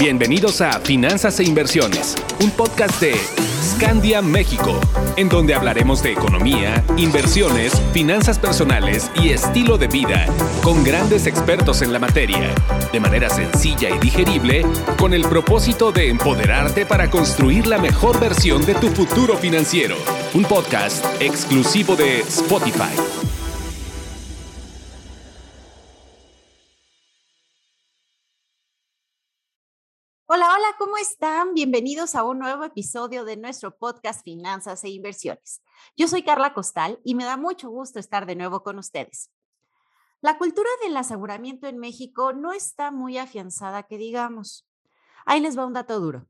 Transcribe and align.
Bienvenidos 0.00 0.62
a 0.62 0.80
Finanzas 0.80 1.40
e 1.40 1.44
Inversiones, 1.44 2.14
un 2.42 2.50
podcast 2.52 3.02
de 3.02 3.14
Scandia 3.62 4.22
México, 4.22 4.80
en 5.18 5.28
donde 5.28 5.54
hablaremos 5.54 6.02
de 6.02 6.12
economía, 6.12 6.82
inversiones, 6.96 7.78
finanzas 7.92 8.38
personales 8.38 9.10
y 9.22 9.28
estilo 9.28 9.76
de 9.76 9.88
vida 9.88 10.24
con 10.62 10.82
grandes 10.84 11.26
expertos 11.26 11.82
en 11.82 11.92
la 11.92 11.98
materia, 11.98 12.54
de 12.90 12.98
manera 12.98 13.28
sencilla 13.28 13.90
y 13.90 13.98
digerible, 13.98 14.64
con 14.98 15.12
el 15.12 15.22
propósito 15.26 15.92
de 15.92 16.08
empoderarte 16.08 16.86
para 16.86 17.10
construir 17.10 17.66
la 17.66 17.76
mejor 17.76 18.18
versión 18.18 18.64
de 18.64 18.76
tu 18.76 18.88
futuro 18.88 19.36
financiero. 19.36 19.96
Un 20.32 20.44
podcast 20.44 21.04
exclusivo 21.20 21.94
de 21.94 22.20
Spotify. 22.20 23.19
¿Cómo 30.80 30.96
están? 30.96 31.52
Bienvenidos 31.52 32.14
a 32.14 32.24
un 32.24 32.38
nuevo 32.38 32.64
episodio 32.64 33.26
de 33.26 33.36
nuestro 33.36 33.76
podcast 33.76 34.24
Finanzas 34.24 34.82
e 34.82 34.88
Inversiones. 34.88 35.60
Yo 35.94 36.08
soy 36.08 36.22
Carla 36.22 36.54
Costal 36.54 36.98
y 37.04 37.14
me 37.14 37.26
da 37.26 37.36
mucho 37.36 37.68
gusto 37.68 37.98
estar 37.98 38.24
de 38.24 38.34
nuevo 38.34 38.62
con 38.62 38.78
ustedes. 38.78 39.30
La 40.22 40.38
cultura 40.38 40.70
del 40.82 40.96
aseguramiento 40.96 41.66
en 41.66 41.76
México 41.76 42.32
no 42.32 42.54
está 42.54 42.92
muy 42.92 43.18
afianzada, 43.18 43.82
que 43.82 43.98
digamos. 43.98 44.66
Ahí 45.26 45.40
les 45.40 45.58
va 45.58 45.66
un 45.66 45.74
dato 45.74 46.00
duro. 46.00 46.26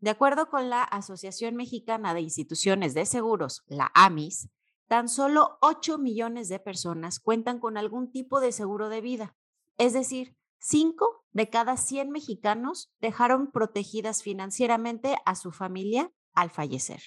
De 0.00 0.08
acuerdo 0.08 0.48
con 0.48 0.70
la 0.70 0.84
Asociación 0.84 1.54
Mexicana 1.54 2.14
de 2.14 2.22
Instituciones 2.22 2.94
de 2.94 3.04
Seguros, 3.04 3.62
la 3.66 3.92
AMIS, 3.92 4.48
tan 4.86 5.10
solo 5.10 5.58
8 5.60 5.98
millones 5.98 6.48
de 6.48 6.60
personas 6.60 7.20
cuentan 7.20 7.58
con 7.58 7.76
algún 7.76 8.10
tipo 8.10 8.40
de 8.40 8.52
seguro 8.52 8.88
de 8.88 9.02
vida. 9.02 9.36
Es 9.76 9.92
decir, 9.92 10.34
5 10.60 11.21
de 11.32 11.48
cada 11.48 11.76
100 11.76 12.10
mexicanos 12.10 12.92
dejaron 13.00 13.50
protegidas 13.50 14.22
financieramente 14.22 15.16
a 15.24 15.34
su 15.34 15.50
familia 15.50 16.10
al 16.34 16.50
fallecer. 16.50 17.02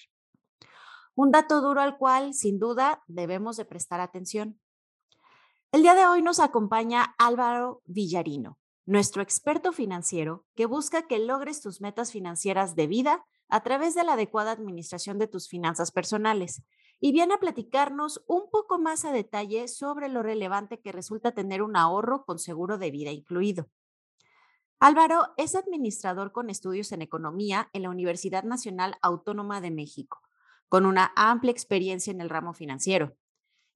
Un 1.15 1.31
dato 1.31 1.61
duro 1.61 1.81
al 1.81 1.97
cual, 1.97 2.33
sin 2.33 2.59
duda, 2.59 3.03
debemos 3.07 3.55
de 3.57 3.65
prestar 3.65 4.01
atención. 4.01 4.59
El 5.71 5.81
día 5.81 5.95
de 5.95 6.05
hoy 6.05 6.21
nos 6.21 6.39
acompaña 6.39 7.15
Álvaro 7.17 7.81
Villarino, 7.85 8.57
nuestro 8.85 9.21
experto 9.21 9.71
financiero 9.71 10.45
que 10.55 10.65
busca 10.65 11.07
que 11.07 11.19
logres 11.19 11.61
tus 11.61 11.81
metas 11.81 12.11
financieras 12.11 12.75
de 12.75 12.87
vida 12.87 13.25
a 13.47 13.61
través 13.61 13.95
de 13.95 14.03
la 14.03 14.13
adecuada 14.13 14.51
administración 14.51 15.19
de 15.19 15.27
tus 15.27 15.47
finanzas 15.47 15.91
personales 15.91 16.63
y 16.99 17.11
viene 17.11 17.35
a 17.35 17.39
platicarnos 17.39 18.23
un 18.27 18.49
poco 18.49 18.79
más 18.79 19.05
a 19.05 19.11
detalle 19.11 19.67
sobre 19.67 20.09
lo 20.09 20.23
relevante 20.23 20.79
que 20.79 20.91
resulta 20.91 21.33
tener 21.33 21.61
un 21.61 21.75
ahorro 21.75 22.25
con 22.25 22.39
seguro 22.39 22.77
de 22.77 22.91
vida 22.91 23.11
incluido. 23.11 23.69
Álvaro 24.79 25.33
es 25.37 25.55
administrador 25.55 26.33
con 26.33 26.49
estudios 26.49 26.91
en 26.91 27.01
economía 27.01 27.69
en 27.71 27.83
la 27.83 27.89
Universidad 27.89 28.43
Nacional 28.43 28.97
Autónoma 29.01 29.61
de 29.61 29.71
México, 29.71 30.21
con 30.67 30.85
una 30.85 31.13
amplia 31.15 31.51
experiencia 31.51 32.11
en 32.11 32.19
el 32.19 32.29
ramo 32.29 32.53
financiero. 32.53 33.15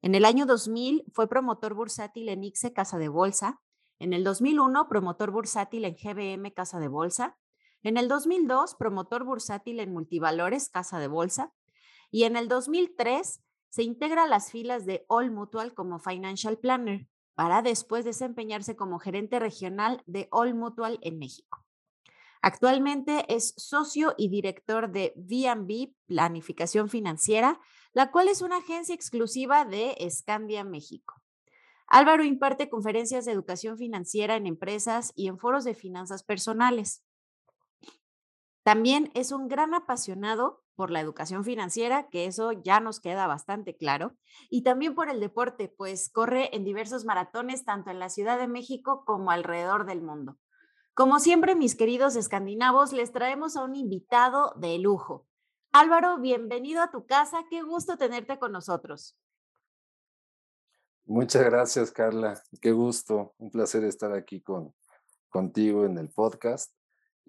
En 0.01 0.13
el 0.13 0.25
año 0.25 0.45
2000 0.45 1.05
fue 1.13 1.29
promotor 1.29 1.73
bursátil 1.73 2.27
en 2.27 2.43
ICSE 2.43 2.73
Casa 2.73 2.97
de 2.97 3.07
Bolsa, 3.07 3.61
en 3.97 4.11
el 4.11 4.25
2001 4.25 4.89
promotor 4.89 5.31
bursátil 5.31 5.85
en 5.85 5.95
GBM 5.95 6.53
Casa 6.53 6.79
de 6.79 6.89
Bolsa, 6.89 7.37
en 7.81 7.95
el 7.95 8.09
2002 8.09 8.75
promotor 8.75 9.23
bursátil 9.23 9.79
en 9.79 9.93
Multivalores 9.93 10.69
Casa 10.69 10.99
de 10.99 11.07
Bolsa 11.07 11.53
y 12.11 12.23
en 12.23 12.35
el 12.35 12.49
2003 12.49 13.41
se 13.69 13.83
integra 13.83 14.23
a 14.23 14.27
las 14.27 14.51
filas 14.51 14.85
de 14.85 15.05
All 15.07 15.31
Mutual 15.31 15.73
como 15.73 15.99
Financial 15.99 16.57
Planner 16.57 17.07
para 17.39 17.61
después 17.61 18.03
desempeñarse 18.03 18.75
como 18.75 18.99
gerente 18.99 19.39
regional 19.39 20.03
de 20.05 20.27
All 20.29 20.53
Mutual 20.55 20.99
en 21.01 21.19
México. 21.19 21.65
Actualmente 22.41 23.23
es 23.33 23.53
socio 23.55 24.13
y 24.17 24.27
director 24.27 24.91
de 24.91 25.13
VB 25.15 25.95
Planificación 26.05 26.89
Financiera, 26.89 27.57
la 27.93 28.11
cual 28.11 28.27
es 28.27 28.41
una 28.41 28.57
agencia 28.57 28.93
exclusiva 28.93 29.63
de 29.63 29.95
Scandia 30.09 30.65
México. 30.65 31.21
Álvaro 31.87 32.25
imparte 32.25 32.69
conferencias 32.69 33.23
de 33.23 33.31
educación 33.31 33.77
financiera 33.77 34.35
en 34.35 34.45
empresas 34.45 35.13
y 35.15 35.29
en 35.29 35.37
foros 35.37 35.63
de 35.63 35.75
finanzas 35.75 36.23
personales. 36.23 37.05
También 38.63 39.11
es 39.13 39.31
un 39.31 39.47
gran 39.47 39.73
apasionado 39.73 40.65
por 40.79 40.91
la 40.91 41.01
educación 41.01 41.43
financiera, 41.43 42.07
que 42.07 42.25
eso 42.25 42.53
ya 42.53 42.79
nos 42.79 43.01
queda 43.01 43.27
bastante 43.27 43.75
claro, 43.75 44.15
y 44.49 44.63
también 44.63 44.95
por 44.95 45.09
el 45.09 45.19
deporte, 45.19 45.67
pues 45.67 46.09
corre 46.09 46.55
en 46.55 46.63
diversos 46.63 47.03
maratones 47.03 47.65
tanto 47.65 47.91
en 47.91 47.99
la 47.99 48.07
Ciudad 48.07 48.39
de 48.39 48.47
México 48.47 49.03
como 49.05 49.29
alrededor 49.29 49.85
del 49.85 50.01
mundo. 50.01 50.37
Como 50.93 51.19
siempre, 51.19 51.53
mis 51.53 51.75
queridos 51.75 52.15
escandinavos, 52.15 52.93
les 52.93 53.11
traemos 53.11 53.57
a 53.57 53.65
un 53.65 53.75
invitado 53.75 54.53
de 54.55 54.79
lujo. 54.79 55.27
Álvaro, 55.73 56.17
bienvenido 56.17 56.81
a 56.81 56.91
tu 56.91 57.05
casa, 57.05 57.43
qué 57.49 57.61
gusto 57.61 57.97
tenerte 57.97 58.39
con 58.39 58.53
nosotros. 58.53 59.17
Muchas 61.03 61.43
gracias, 61.43 61.91
Carla, 61.91 62.41
qué 62.61 62.71
gusto, 62.71 63.33
un 63.37 63.51
placer 63.51 63.83
estar 63.83 64.13
aquí 64.13 64.39
con, 64.39 64.73
contigo 65.27 65.83
en 65.83 65.97
el 65.97 66.07
podcast. 66.07 66.71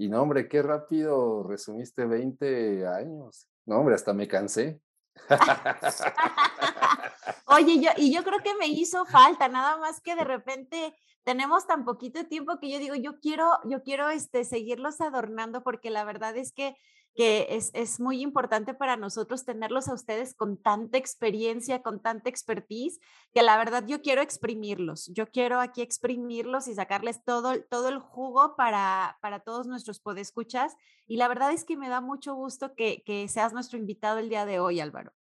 Y 0.00 0.08
no, 0.08 0.22
hombre, 0.22 0.48
qué 0.48 0.62
rápido 0.62 1.42
resumiste 1.42 2.06
20 2.06 2.86
años. 2.86 3.46
No, 3.66 3.80
hombre, 3.80 3.94
hasta 3.94 4.14
me 4.14 4.26
cansé. 4.26 4.80
Oye, 7.44 7.82
yo, 7.82 7.90
y 7.98 8.10
yo 8.10 8.24
creo 8.24 8.38
que 8.38 8.54
me 8.54 8.68
hizo 8.68 9.04
falta, 9.04 9.48
nada 9.48 9.76
más 9.76 10.00
que 10.00 10.16
de 10.16 10.24
repente 10.24 10.94
tenemos 11.22 11.66
tan 11.66 11.84
poquito 11.84 12.24
tiempo 12.24 12.58
que 12.58 12.70
yo 12.70 12.78
digo, 12.78 12.94
yo 12.94 13.20
quiero, 13.20 13.58
yo 13.64 13.82
quiero 13.82 14.08
este, 14.08 14.46
seguirlos 14.46 15.02
adornando 15.02 15.62
porque 15.62 15.90
la 15.90 16.04
verdad 16.04 16.34
es 16.34 16.52
que 16.52 16.78
que 17.20 17.48
es, 17.50 17.70
es, 17.74 18.00
muy 18.00 18.22
importante 18.22 18.72
para 18.72 18.96
nosotros 18.96 19.44
tenerlos 19.44 19.88
a 19.88 19.92
ustedes 19.92 20.34
con 20.34 20.56
tanta 20.56 20.96
experiencia, 20.96 21.82
con 21.82 22.00
tanta 22.00 22.30
expertise, 22.30 22.98
que 23.34 23.42
la 23.42 23.58
verdad 23.58 23.84
yo 23.86 24.00
quiero 24.00 24.22
exprimirlos. 24.22 25.08
Yo 25.12 25.26
quiero 25.26 25.60
aquí 25.60 25.82
exprimirlos 25.82 26.66
y 26.66 26.74
sacarles 26.74 27.22
todo, 27.22 27.60
todo 27.64 27.90
el 27.90 27.98
jugo 27.98 28.56
para, 28.56 29.18
para 29.20 29.40
todos 29.40 29.66
nuestros 29.66 30.00
podescuchas. 30.00 30.74
Y 31.06 31.18
la 31.18 31.28
verdad 31.28 31.52
es 31.52 31.64
que 31.64 31.76
me 31.76 31.90
da 31.90 32.00
mucho 32.00 32.34
gusto 32.34 32.74
que, 32.74 33.02
que 33.04 33.28
seas 33.28 33.52
nuestro 33.52 33.78
invitado 33.78 34.18
el 34.18 34.30
día 34.30 34.46
de 34.46 34.58
hoy, 34.58 34.80
Álvaro. 34.80 35.12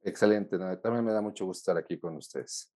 Excelente, 0.00 0.56
también 0.78 1.04
me 1.04 1.12
da 1.12 1.20
mucho 1.20 1.44
gusto 1.44 1.70
estar 1.70 1.76
aquí 1.76 2.00
con 2.00 2.16
ustedes. 2.16 2.72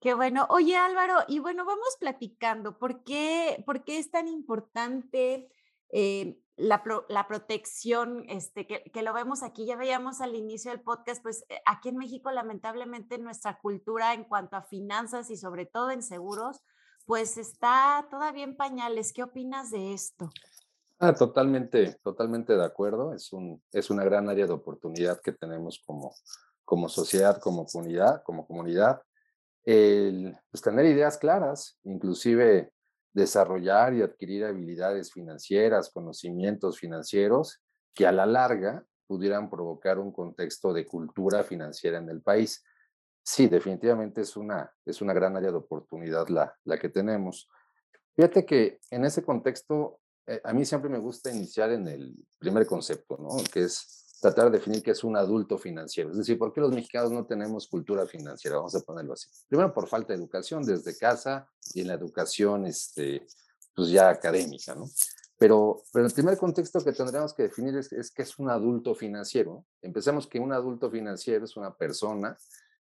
Qué 0.00 0.14
bueno. 0.14 0.46
Oye, 0.50 0.76
Álvaro, 0.76 1.16
y 1.26 1.40
bueno, 1.40 1.64
vamos 1.64 1.96
platicando. 1.98 2.78
¿Por 2.78 3.02
qué, 3.02 3.60
por 3.66 3.82
qué 3.82 3.98
es 3.98 4.12
tan 4.12 4.28
importante? 4.28 5.50
Eh, 5.90 6.38
la, 6.56 6.82
la, 7.08 7.26
protección, 7.26 8.24
este, 8.28 8.66
que, 8.66 8.84
que, 8.84 9.02
lo 9.02 9.12
vemos 9.12 9.42
aquí, 9.42 9.66
ya 9.66 9.76
veíamos 9.76 10.20
al 10.20 10.36
inicio 10.36 10.70
del 10.70 10.82
podcast, 10.82 11.22
pues 11.22 11.44
eh, 11.48 11.60
aquí 11.66 11.88
en 11.88 11.96
México 11.96 12.30
lamentablemente 12.30 13.18
nuestra 13.18 13.58
cultura 13.58 14.14
en 14.14 14.24
cuanto 14.24 14.56
a 14.56 14.62
finanzas 14.62 15.30
y 15.30 15.36
sobre 15.36 15.66
todo 15.66 15.90
en 15.90 16.02
seguros, 16.02 16.60
pues 17.06 17.36
está 17.36 18.06
todavía 18.10 18.44
en 18.44 18.56
pañales. 18.56 19.12
¿Qué 19.12 19.22
opinas 19.22 19.70
de 19.70 19.92
esto? 19.92 20.30
Ah, 20.98 21.12
totalmente, 21.12 21.98
totalmente 22.02 22.56
de 22.56 22.64
acuerdo. 22.64 23.14
Es, 23.14 23.32
un, 23.32 23.62
es 23.72 23.90
una 23.90 24.04
gran 24.04 24.28
área 24.28 24.46
de 24.46 24.52
oportunidad 24.52 25.20
que 25.20 25.32
tenemos 25.32 25.82
como, 25.84 26.14
como 26.64 26.88
sociedad, 26.88 27.40
como 27.40 27.66
comunidad, 27.66 28.22
como 28.22 28.46
comunidad. 28.46 29.02
El, 29.64 30.36
pues 30.50 30.62
tener 30.62 30.86
ideas 30.86 31.18
claras, 31.18 31.78
inclusive 31.82 32.72
desarrollar 33.14 33.94
y 33.94 34.02
adquirir 34.02 34.44
habilidades 34.44 35.12
financieras, 35.12 35.90
conocimientos 35.90 36.78
financieros 36.78 37.62
que 37.94 38.06
a 38.06 38.12
la 38.12 38.26
larga 38.26 38.84
pudieran 39.06 39.48
provocar 39.48 39.98
un 39.98 40.12
contexto 40.12 40.72
de 40.72 40.84
cultura 40.84 41.44
financiera 41.44 41.98
en 41.98 42.08
el 42.10 42.20
país. 42.20 42.64
Sí, 43.22 43.46
definitivamente 43.46 44.22
es 44.22 44.36
una, 44.36 44.70
es 44.84 45.00
una 45.00 45.14
gran 45.14 45.36
área 45.36 45.50
de 45.50 45.56
oportunidad 45.56 46.28
la, 46.28 46.54
la 46.64 46.76
que 46.76 46.88
tenemos. 46.88 47.48
Fíjate 48.16 48.44
que 48.44 48.80
en 48.90 49.04
ese 49.04 49.22
contexto, 49.22 50.00
eh, 50.26 50.40
a 50.42 50.52
mí 50.52 50.64
siempre 50.64 50.90
me 50.90 50.98
gusta 50.98 51.30
iniciar 51.30 51.70
en 51.70 51.86
el 51.86 52.16
primer 52.38 52.66
concepto, 52.66 53.16
¿no? 53.18 53.30
que 53.52 53.64
es 53.64 54.03
tratar 54.24 54.50
de 54.50 54.56
definir 54.56 54.82
qué 54.82 54.92
es 54.92 55.04
un 55.04 55.18
adulto 55.18 55.58
financiero. 55.58 56.10
Es 56.10 56.16
decir, 56.16 56.38
¿por 56.38 56.50
qué 56.50 56.58
los 56.58 56.72
mexicanos 56.72 57.12
no 57.12 57.26
tenemos 57.26 57.68
cultura 57.68 58.06
financiera? 58.06 58.56
Vamos 58.56 58.74
a 58.74 58.80
ponerlo 58.80 59.12
así. 59.12 59.28
Primero, 59.46 59.74
por 59.74 59.86
falta 59.86 60.14
de 60.14 60.18
educación 60.18 60.62
desde 60.62 60.96
casa 60.96 61.46
y 61.74 61.82
en 61.82 61.88
la 61.88 61.94
educación, 61.94 62.64
este, 62.64 63.26
pues 63.74 63.90
ya 63.90 64.08
académica, 64.08 64.74
¿no? 64.74 64.88
Pero, 65.36 65.82
pero 65.92 66.06
el 66.06 66.12
primer 66.12 66.38
contexto 66.38 66.82
que 66.82 66.92
tendríamos 66.92 67.34
que 67.34 67.42
definir 67.42 67.76
es, 67.76 67.92
es 67.92 68.10
que 68.10 68.22
es 68.22 68.38
un 68.38 68.48
adulto 68.48 68.94
financiero. 68.94 69.66
Empecemos 69.82 70.26
que 70.26 70.40
un 70.40 70.54
adulto 70.54 70.90
financiero 70.90 71.44
es 71.44 71.54
una 71.58 71.76
persona 71.76 72.34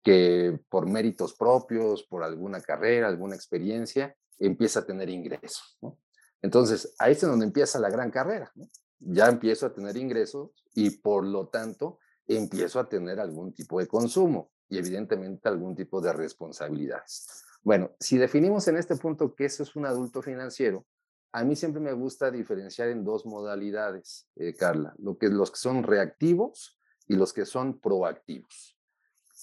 que 0.02 0.58
por 0.70 0.88
méritos 0.88 1.34
propios, 1.34 2.02
por 2.04 2.24
alguna 2.24 2.62
carrera, 2.62 3.08
alguna 3.08 3.34
experiencia, 3.34 4.16
empieza 4.38 4.80
a 4.80 4.86
tener 4.86 5.10
ingresos, 5.10 5.76
¿no? 5.82 5.98
Entonces, 6.40 6.94
ahí 6.98 7.12
es 7.12 7.20
donde 7.20 7.44
empieza 7.44 7.78
la 7.78 7.90
gran 7.90 8.10
carrera, 8.10 8.50
¿no? 8.54 8.70
ya 8.98 9.28
empiezo 9.28 9.66
a 9.66 9.74
tener 9.74 9.96
ingresos 9.98 10.50
y 10.76 10.90
por 10.90 11.26
lo 11.26 11.48
tanto 11.48 11.98
empiezo 12.28 12.78
a 12.78 12.88
tener 12.88 13.18
algún 13.18 13.52
tipo 13.54 13.80
de 13.80 13.88
consumo 13.88 14.50
y 14.68 14.78
evidentemente 14.78 15.48
algún 15.48 15.74
tipo 15.74 16.00
de 16.00 16.12
responsabilidades. 16.12 17.44
Bueno, 17.62 17.92
si 17.98 18.18
definimos 18.18 18.68
en 18.68 18.76
este 18.76 18.94
punto 18.96 19.34
que 19.34 19.46
eso 19.46 19.62
es 19.62 19.74
un 19.74 19.86
adulto 19.86 20.22
financiero, 20.22 20.86
a 21.32 21.44
mí 21.44 21.56
siempre 21.56 21.80
me 21.80 21.92
gusta 21.92 22.30
diferenciar 22.30 22.88
en 22.88 23.04
dos 23.04 23.24
modalidades, 23.26 24.28
eh, 24.36 24.54
Carla, 24.54 24.94
lo 24.98 25.16
que, 25.16 25.28
los 25.28 25.50
que 25.50 25.58
son 25.58 25.82
reactivos 25.82 26.78
y 27.08 27.16
los 27.16 27.32
que 27.32 27.46
son 27.46 27.80
proactivos. 27.80 28.78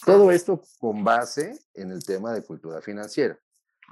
Todo 0.05 0.31
esto 0.31 0.61
con 0.79 1.03
base 1.03 1.59
en 1.73 1.91
el 1.91 2.03
tema 2.05 2.33
de 2.33 2.43
cultura 2.43 2.81
financiera. 2.81 3.39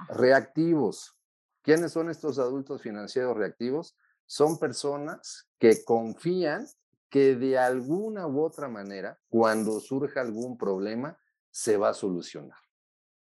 Reactivos. 0.08 1.16
¿Quiénes 1.62 1.92
son 1.92 2.08
estos 2.08 2.38
adultos 2.38 2.82
financieros 2.82 3.36
reactivos? 3.36 3.96
Son 4.26 4.58
personas 4.58 5.48
que 5.58 5.84
confían 5.84 6.66
que 7.12 7.36
de 7.36 7.58
alguna 7.58 8.26
u 8.26 8.42
otra 8.42 8.68
manera, 8.68 9.20
cuando 9.28 9.80
surja 9.80 10.22
algún 10.22 10.56
problema, 10.56 11.18
se 11.50 11.76
va 11.76 11.90
a 11.90 11.94
solucionar. 11.94 12.58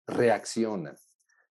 Reaccionan. 0.05 0.95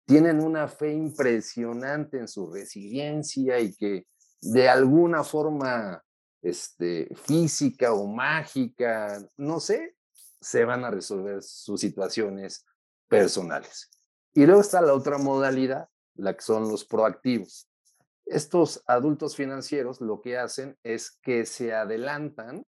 Tienen 0.07 0.41
una 0.41 0.69
fe 0.69 0.93
impresionante 0.93 2.19
en 2.19 2.29
su 2.29 2.49
resiliencia 2.49 3.59
y 3.59 3.75
que 3.75 4.07
de 4.41 4.69
alguna 4.69 5.25
forma 5.25 6.05
este, 6.41 7.13
física 7.17 7.93
o 7.93 8.07
mágica, 8.07 9.19
no 9.37 9.59
sé, 9.59 9.97
se 10.41 10.65
van 10.65 10.85
a 10.85 10.91
resolver 10.93 11.43
sus 11.43 11.81
situaciones 11.81 12.65
personales. 13.09 13.91
Y 14.35 14.47
luego 14.47 14.61
está 14.61 14.81
la 14.81 14.95
otra 14.95 15.19
modalidad, 15.19 15.89
la 16.15 16.35
que 16.35 16.43
son 16.43 16.69
los 16.69 16.85
proactivos. 16.85 17.69
Estos 18.31 18.81
adultos 18.87 19.35
financieros 19.35 20.01
lo 20.01 20.21
que 20.21 20.39
hacen 20.39 20.79
es 20.85 21.19
que 21.21 21.45
se 21.47 21.75
adelantan 21.75 22.65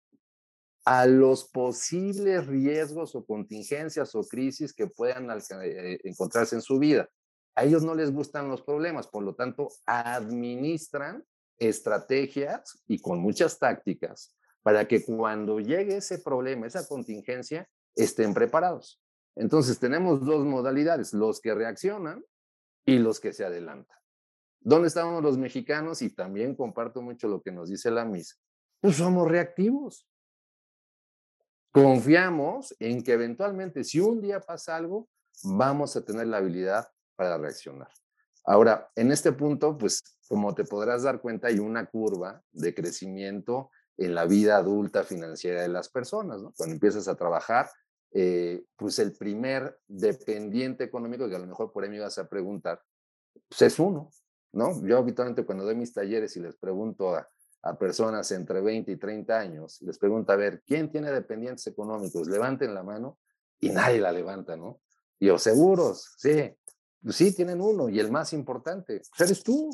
a 0.84 1.06
los 1.06 1.48
posibles 1.48 2.46
riesgos 2.46 3.14
o 3.14 3.24
contingencias 3.24 4.14
o 4.14 4.22
crisis 4.22 4.74
que 4.74 4.86
puedan 4.86 5.30
eh, 5.30 5.98
encontrarse 6.04 6.56
en 6.56 6.60
su 6.60 6.78
vida. 6.78 7.08
A 7.54 7.64
ellos 7.64 7.82
no 7.82 7.94
les 7.94 8.12
gustan 8.12 8.50
los 8.50 8.60
problemas, 8.60 9.08
por 9.08 9.22
lo 9.24 9.34
tanto, 9.34 9.68
administran 9.86 11.24
estrategias 11.56 12.82
y 12.86 13.00
con 13.00 13.20
muchas 13.20 13.58
tácticas 13.58 14.36
para 14.62 14.86
que 14.86 15.02
cuando 15.06 15.58
llegue 15.58 15.96
ese 15.96 16.18
problema, 16.18 16.66
esa 16.66 16.86
contingencia, 16.86 17.66
estén 17.94 18.34
preparados. 18.34 19.00
Entonces 19.36 19.78
tenemos 19.78 20.22
dos 20.22 20.44
modalidades, 20.44 21.14
los 21.14 21.40
que 21.40 21.54
reaccionan 21.54 22.22
y 22.84 22.98
los 22.98 23.20
que 23.20 23.32
se 23.32 23.46
adelantan. 23.46 23.96
¿Dónde 24.66 24.88
estamos 24.88 25.22
los 25.22 25.38
mexicanos? 25.38 26.02
Y 26.02 26.10
también 26.10 26.56
comparto 26.56 27.00
mucho 27.00 27.28
lo 27.28 27.40
que 27.40 27.52
nos 27.52 27.68
dice 27.68 27.88
la 27.88 28.04
MIS. 28.04 28.36
Pues 28.80 28.96
somos 28.96 29.28
reactivos. 29.28 30.08
Confiamos 31.70 32.74
en 32.80 33.04
que 33.04 33.12
eventualmente, 33.12 33.84
si 33.84 34.00
un 34.00 34.20
día 34.20 34.40
pasa 34.40 34.74
algo, 34.74 35.08
vamos 35.44 35.94
a 35.94 36.04
tener 36.04 36.26
la 36.26 36.38
habilidad 36.38 36.88
para 37.14 37.38
reaccionar. 37.38 37.86
Ahora, 38.44 38.90
en 38.96 39.12
este 39.12 39.30
punto, 39.30 39.78
pues 39.78 40.18
como 40.26 40.52
te 40.52 40.64
podrás 40.64 41.04
dar 41.04 41.20
cuenta, 41.20 41.46
hay 41.46 41.60
una 41.60 41.86
curva 41.86 42.42
de 42.50 42.74
crecimiento 42.74 43.70
en 43.96 44.16
la 44.16 44.24
vida 44.24 44.56
adulta 44.56 45.04
financiera 45.04 45.62
de 45.62 45.68
las 45.68 45.88
personas, 45.88 46.42
¿no? 46.42 46.52
Cuando 46.56 46.74
empiezas 46.74 47.06
a 47.06 47.14
trabajar, 47.14 47.70
eh, 48.10 48.64
pues 48.74 48.98
el 48.98 49.12
primer 49.12 49.78
dependiente 49.86 50.82
económico, 50.82 51.28
que 51.28 51.36
a 51.36 51.38
lo 51.38 51.46
mejor 51.46 51.70
por 51.70 51.84
ahí 51.84 51.90
me 51.90 51.98
ibas 51.98 52.18
a 52.18 52.28
preguntar, 52.28 52.82
pues 53.48 53.62
es 53.62 53.78
uno, 53.78 54.10
¿no? 54.56 54.84
Yo 54.86 54.96
habitualmente 54.98 55.44
cuando 55.44 55.64
doy 55.64 55.76
mis 55.76 55.92
talleres 55.92 56.34
y 56.36 56.40
les 56.40 56.56
pregunto 56.56 57.14
a, 57.14 57.28
personas 57.80 58.30
entre 58.30 58.60
20 58.60 58.92
y 58.92 58.96
30 58.96 59.36
años, 59.36 59.82
les 59.82 59.98
pregunto, 59.98 60.30
a 60.32 60.36
ver, 60.36 60.62
¿quién 60.64 60.88
tiene 60.88 61.10
dependientes 61.10 61.66
económicos? 61.66 62.28
Levanten 62.28 62.72
la 62.72 62.84
mano 62.84 63.18
y 63.58 63.70
nadie 63.70 64.00
la 64.00 64.12
levanta, 64.12 64.56
¿no? 64.56 64.80
Y 65.18 65.26
yo, 65.26 65.36
seguros, 65.36 66.14
sí, 66.16 66.56
sí, 67.08 67.34
tienen 67.34 67.60
uno 67.60 67.88
y 67.88 67.98
el 67.98 68.12
más 68.12 68.32
importante, 68.32 69.02
pues 69.16 69.28
eres 69.28 69.42
tú. 69.42 69.70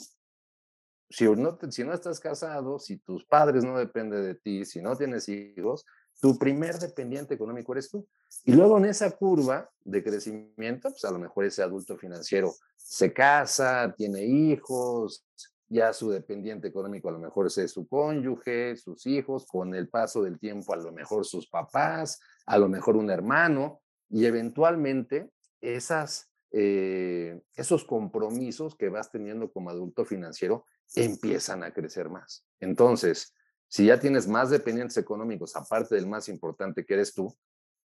Si 1.10 1.26
no, 1.26 1.58
si 1.68 1.84
no 1.84 1.92
estás 1.92 2.18
casado, 2.18 2.78
si 2.78 2.96
tus 2.96 3.26
padres 3.26 3.62
no 3.62 3.76
dependen 3.76 4.22
de 4.22 4.36
ti, 4.36 4.64
si 4.64 4.80
no 4.80 4.96
tienes 4.96 5.28
hijos, 5.28 5.84
tu 6.22 6.38
primer 6.38 6.78
dependiente 6.78 7.34
económico 7.34 7.72
eres 7.72 7.90
tú. 7.90 8.06
Y 8.44 8.52
luego 8.52 8.78
en 8.78 8.84
esa 8.84 9.10
curva 9.10 9.68
de 9.82 10.04
crecimiento, 10.04 10.90
pues 10.90 11.04
a 11.04 11.10
lo 11.10 11.18
mejor 11.18 11.44
ese 11.44 11.64
adulto 11.64 11.98
financiero 11.98 12.54
se 12.76 13.12
casa, 13.12 13.92
tiene 13.96 14.24
hijos, 14.24 15.26
ya 15.68 15.92
su 15.92 16.10
dependiente 16.10 16.68
económico 16.68 17.08
a 17.08 17.12
lo 17.12 17.18
mejor 17.18 17.48
es 17.48 17.72
su 17.72 17.88
cónyuge, 17.88 18.76
sus 18.76 19.04
hijos, 19.06 19.46
con 19.46 19.74
el 19.74 19.88
paso 19.88 20.22
del 20.22 20.38
tiempo 20.38 20.72
a 20.72 20.76
lo 20.76 20.92
mejor 20.92 21.24
sus 21.24 21.48
papás, 21.48 22.20
a 22.46 22.56
lo 22.56 22.68
mejor 22.68 22.96
un 22.96 23.10
hermano, 23.10 23.80
y 24.08 24.24
eventualmente 24.24 25.28
esas, 25.60 26.30
eh, 26.52 27.42
esos 27.56 27.84
compromisos 27.84 28.76
que 28.76 28.90
vas 28.90 29.10
teniendo 29.10 29.50
como 29.50 29.70
adulto 29.70 30.04
financiero 30.04 30.66
empiezan 30.94 31.64
a 31.64 31.72
crecer 31.72 32.10
más. 32.10 32.46
Entonces, 32.60 33.34
si 33.72 33.86
ya 33.86 33.98
tienes 33.98 34.28
más 34.28 34.50
dependientes 34.50 34.98
económicos, 34.98 35.56
aparte 35.56 35.94
del 35.94 36.06
más 36.06 36.28
importante 36.28 36.84
que 36.84 36.92
eres 36.92 37.14
tú, 37.14 37.34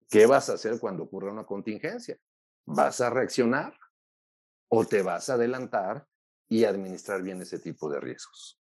¿qué 0.10 0.26
vas 0.26 0.50
a 0.50 0.56
hacer 0.56 0.78
cuando 0.78 1.04
ocurra 1.04 1.32
una 1.32 1.46
contingencia? 1.46 2.18
¿Vas 2.66 3.00
a 3.00 3.10
reaccionar 3.10 3.74
o 4.68 4.84
te 4.84 5.04
vas 5.04 5.30
a 5.30 5.36
adelantar 5.36 6.06
y 6.50 6.66
administrar 6.66 7.24
bien 7.24 7.42
ese 7.42 7.60
tipo 7.60 7.90
de 7.90 8.02
riesgos? 8.02 8.62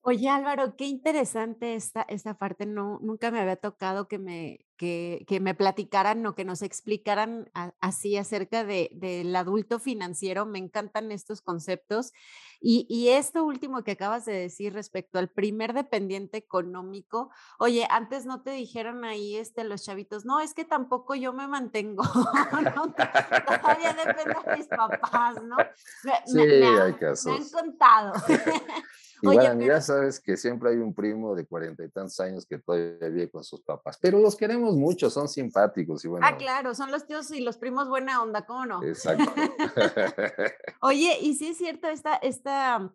Oye 0.00 0.30
Álvaro, 0.30 0.74
qué 0.74 0.86
interesante 0.86 1.74
esta, 1.74 2.00
esta 2.08 2.38
parte. 2.38 2.64
No, 2.64 2.98
nunca 3.02 3.30
me 3.30 3.38
había 3.38 3.56
tocado 3.56 4.08
que 4.08 4.18
me, 4.18 4.66
que, 4.80 5.26
que 5.28 5.40
me 5.40 5.54
platicaran 5.54 6.24
o 6.24 6.34
que 6.34 6.46
nos 6.46 6.62
explicaran 6.62 7.50
así 7.82 8.16
acerca 8.16 8.64
de, 8.64 8.88
del 8.94 9.36
adulto 9.36 9.78
financiero. 9.78 10.46
Me 10.46 10.58
encantan 10.58 11.12
estos 11.12 11.42
conceptos. 11.42 12.14
Y, 12.62 12.86
y, 12.88 13.10
esto 13.10 13.44
último 13.44 13.84
que 13.84 13.90
acabas 13.90 14.24
de 14.24 14.32
decir 14.32 14.72
respecto 14.72 15.18
al 15.18 15.28
primer 15.28 15.74
dependiente 15.74 16.38
económico, 16.38 17.30
oye, 17.58 17.86
antes 17.90 18.24
no 18.24 18.40
te 18.40 18.52
dijeron 18.52 19.04
ahí 19.04 19.36
este, 19.36 19.64
los 19.64 19.84
chavitos, 19.84 20.24
no, 20.24 20.40
es 20.40 20.54
que 20.54 20.64
tampoco 20.64 21.14
yo 21.14 21.34
me 21.34 21.46
mantengo, 21.46 22.02
¿no? 22.74 22.94
todavía 22.94 23.92
depende 23.92 24.34
de 24.46 24.56
mis 24.56 24.66
papás, 24.66 25.42
¿no? 25.42 25.56
sí, 26.24 26.40
hay 26.40 26.94
casos. 26.94 27.26
Me 27.26 27.44
han 27.44 27.50
contado. 27.50 28.12
Igual, 29.22 29.60
ya 29.60 29.80
sabes 29.80 30.20
que 30.20 30.36
siempre 30.36 30.70
hay 30.70 30.76
un 30.76 30.94
primo 30.94 31.34
de 31.34 31.46
cuarenta 31.46 31.84
y 31.84 31.88
tantos 31.90 32.18
años 32.20 32.46
que 32.46 32.58
todavía 32.58 33.08
vive 33.08 33.30
con 33.30 33.44
sus 33.44 33.60
papás, 33.62 33.98
pero 34.00 34.18
los 34.18 34.36
queremos 34.36 34.76
mucho, 34.76 35.10
son 35.10 35.28
simpáticos 35.28 36.04
y 36.04 36.08
bueno. 36.08 36.26
Ah, 36.26 36.36
claro, 36.36 36.74
son 36.74 36.90
los 36.90 37.06
tíos 37.06 37.30
y 37.30 37.40
los 37.40 37.56
primos 37.58 37.88
buena 37.88 38.22
onda, 38.22 38.46
¿cómo 38.46 38.66
no? 38.66 38.82
Exacto. 38.82 39.32
Oye, 40.82 41.18
y 41.20 41.34
sí 41.34 41.48
es 41.48 41.58
cierto 41.58 41.88
esta, 41.88 42.14
esta 42.16 42.92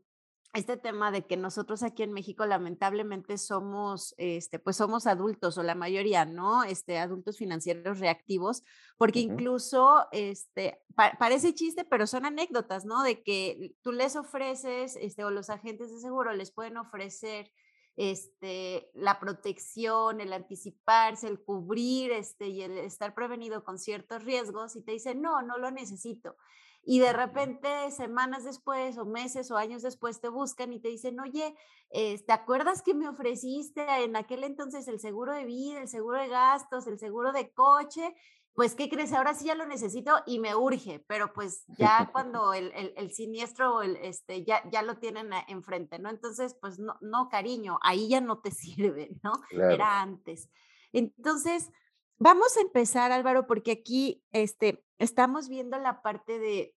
este 0.56 0.78
tema 0.78 1.12
de 1.12 1.26
que 1.26 1.38
nosotros 1.38 1.84
aquí 1.84 2.04
en 2.04 2.14
México 2.14 2.46
lamentablemente 2.46 3.38
somos, 3.38 4.16
este, 4.18 4.60
pues 4.60 4.78
somos 4.78 5.06
adultos 5.08 5.58
o 5.58 5.64
la 5.64 5.76
mayoría, 5.76 6.26
¿no? 6.26 6.64
Este, 6.64 6.98
adultos 6.98 7.38
financieros 7.38 8.00
reactivos, 8.00 8.64
porque 8.98 9.20
incluso, 9.20 10.08
este, 10.12 10.82
parece 11.20 11.54
chiste, 11.54 11.84
pero 11.84 12.08
son 12.08 12.26
anécdotas, 12.26 12.86
¿no? 12.86 13.04
De 13.04 13.22
que 13.22 13.76
tú 13.82 13.92
les 13.92 14.16
ofreces, 14.16 14.96
este, 14.96 15.24
o 15.24 15.32
los 15.32 15.50
agentes 15.50 15.92
de 15.92 16.00
seguro 16.00 16.34
les 16.34 16.52
pueden 16.52 16.78
ofrecer, 16.78 17.52
este, 17.98 18.90
la 18.94 19.20
protección, 19.20 20.20
el 20.20 20.34
anticiparse, 20.34 21.28
el 21.28 21.42
cubrir, 21.42 22.12
este, 22.12 22.48
y 22.48 22.62
el 22.62 22.78
estar 22.78 23.14
prevenido 23.14 23.64
con 23.64 23.78
ciertos 23.78 24.24
riesgos 24.24 24.76
y 24.76 24.82
te 24.82 24.94
dicen, 24.94 25.22
no, 25.22 25.42
no 25.42 25.58
lo 25.58 25.72
necesito 25.72 26.36
y 26.86 27.00
de 27.00 27.14
repente 27.14 27.90
semanas 27.90 28.44
después 28.44 28.98
o 29.00 29.06
meses 29.06 29.50
o 29.50 29.58
años 29.58 29.82
después 29.82 30.22
te 30.22 30.30
buscan 30.30 30.72
y 30.72 30.80
te 30.80 30.90
dicen, 30.90 31.20
oye, 31.20 31.56
eh, 31.90 32.24
¿te 32.24 32.32
acuerdas 32.32 32.84
que 32.84 32.94
me 32.94 33.10
ofreciste 33.10 33.84
en 34.04 34.16
aquel 34.16 34.44
entonces 34.44 34.88
el 34.88 35.00
seguro 35.00 35.34
de 35.34 35.46
vida, 35.46 35.82
el 35.82 35.88
seguro 35.88 36.20
de 36.20 36.28
gastos, 36.28 36.86
el 36.86 37.00
seguro 37.00 37.34
de 37.34 37.52
coche? 37.52 38.16
Pues, 38.54 38.76
¿qué 38.76 38.88
crees? 38.88 39.12
Ahora 39.14 39.34
sí 39.34 39.46
ya 39.46 39.56
lo 39.56 39.66
necesito 39.66 40.14
y 40.28 40.40
me 40.40 40.56
urge, 40.56 41.04
pero 41.08 41.34
pues 41.34 41.66
ya 41.78 42.10
cuando 42.14 42.54
el, 42.54 42.72
el, 42.96 43.12
siniestro 43.12 43.82
el, 43.82 43.98
este, 43.98 44.46
ya, 44.46 44.62
ya 44.72 44.84
lo 44.84 44.98
tienen 44.98 45.32
enfrente, 45.48 45.98
¿no? 45.98 46.12
Entonces, 46.12 46.56
pues 46.62 46.78
no, 46.78 46.98
no, 47.02 47.30
cariño, 47.30 47.80
ahí 47.82 48.10
ya 48.10 48.22
no 48.22 48.42
te 48.42 48.52
sirve, 48.52 49.10
¿no? 49.24 49.34
Era 49.50 50.02
antes. 50.02 50.50
Entonces, 50.94 51.72
vamos 52.20 52.56
a 52.58 52.62
empezar, 52.62 53.12
Álvaro, 53.12 53.48
porque 53.48 53.72
aquí 53.72 54.24
este, 54.32 54.85
estamos 55.00 55.50
viendo 55.50 55.78
la 55.78 56.02
parte 56.02 56.40
de, 56.40 56.76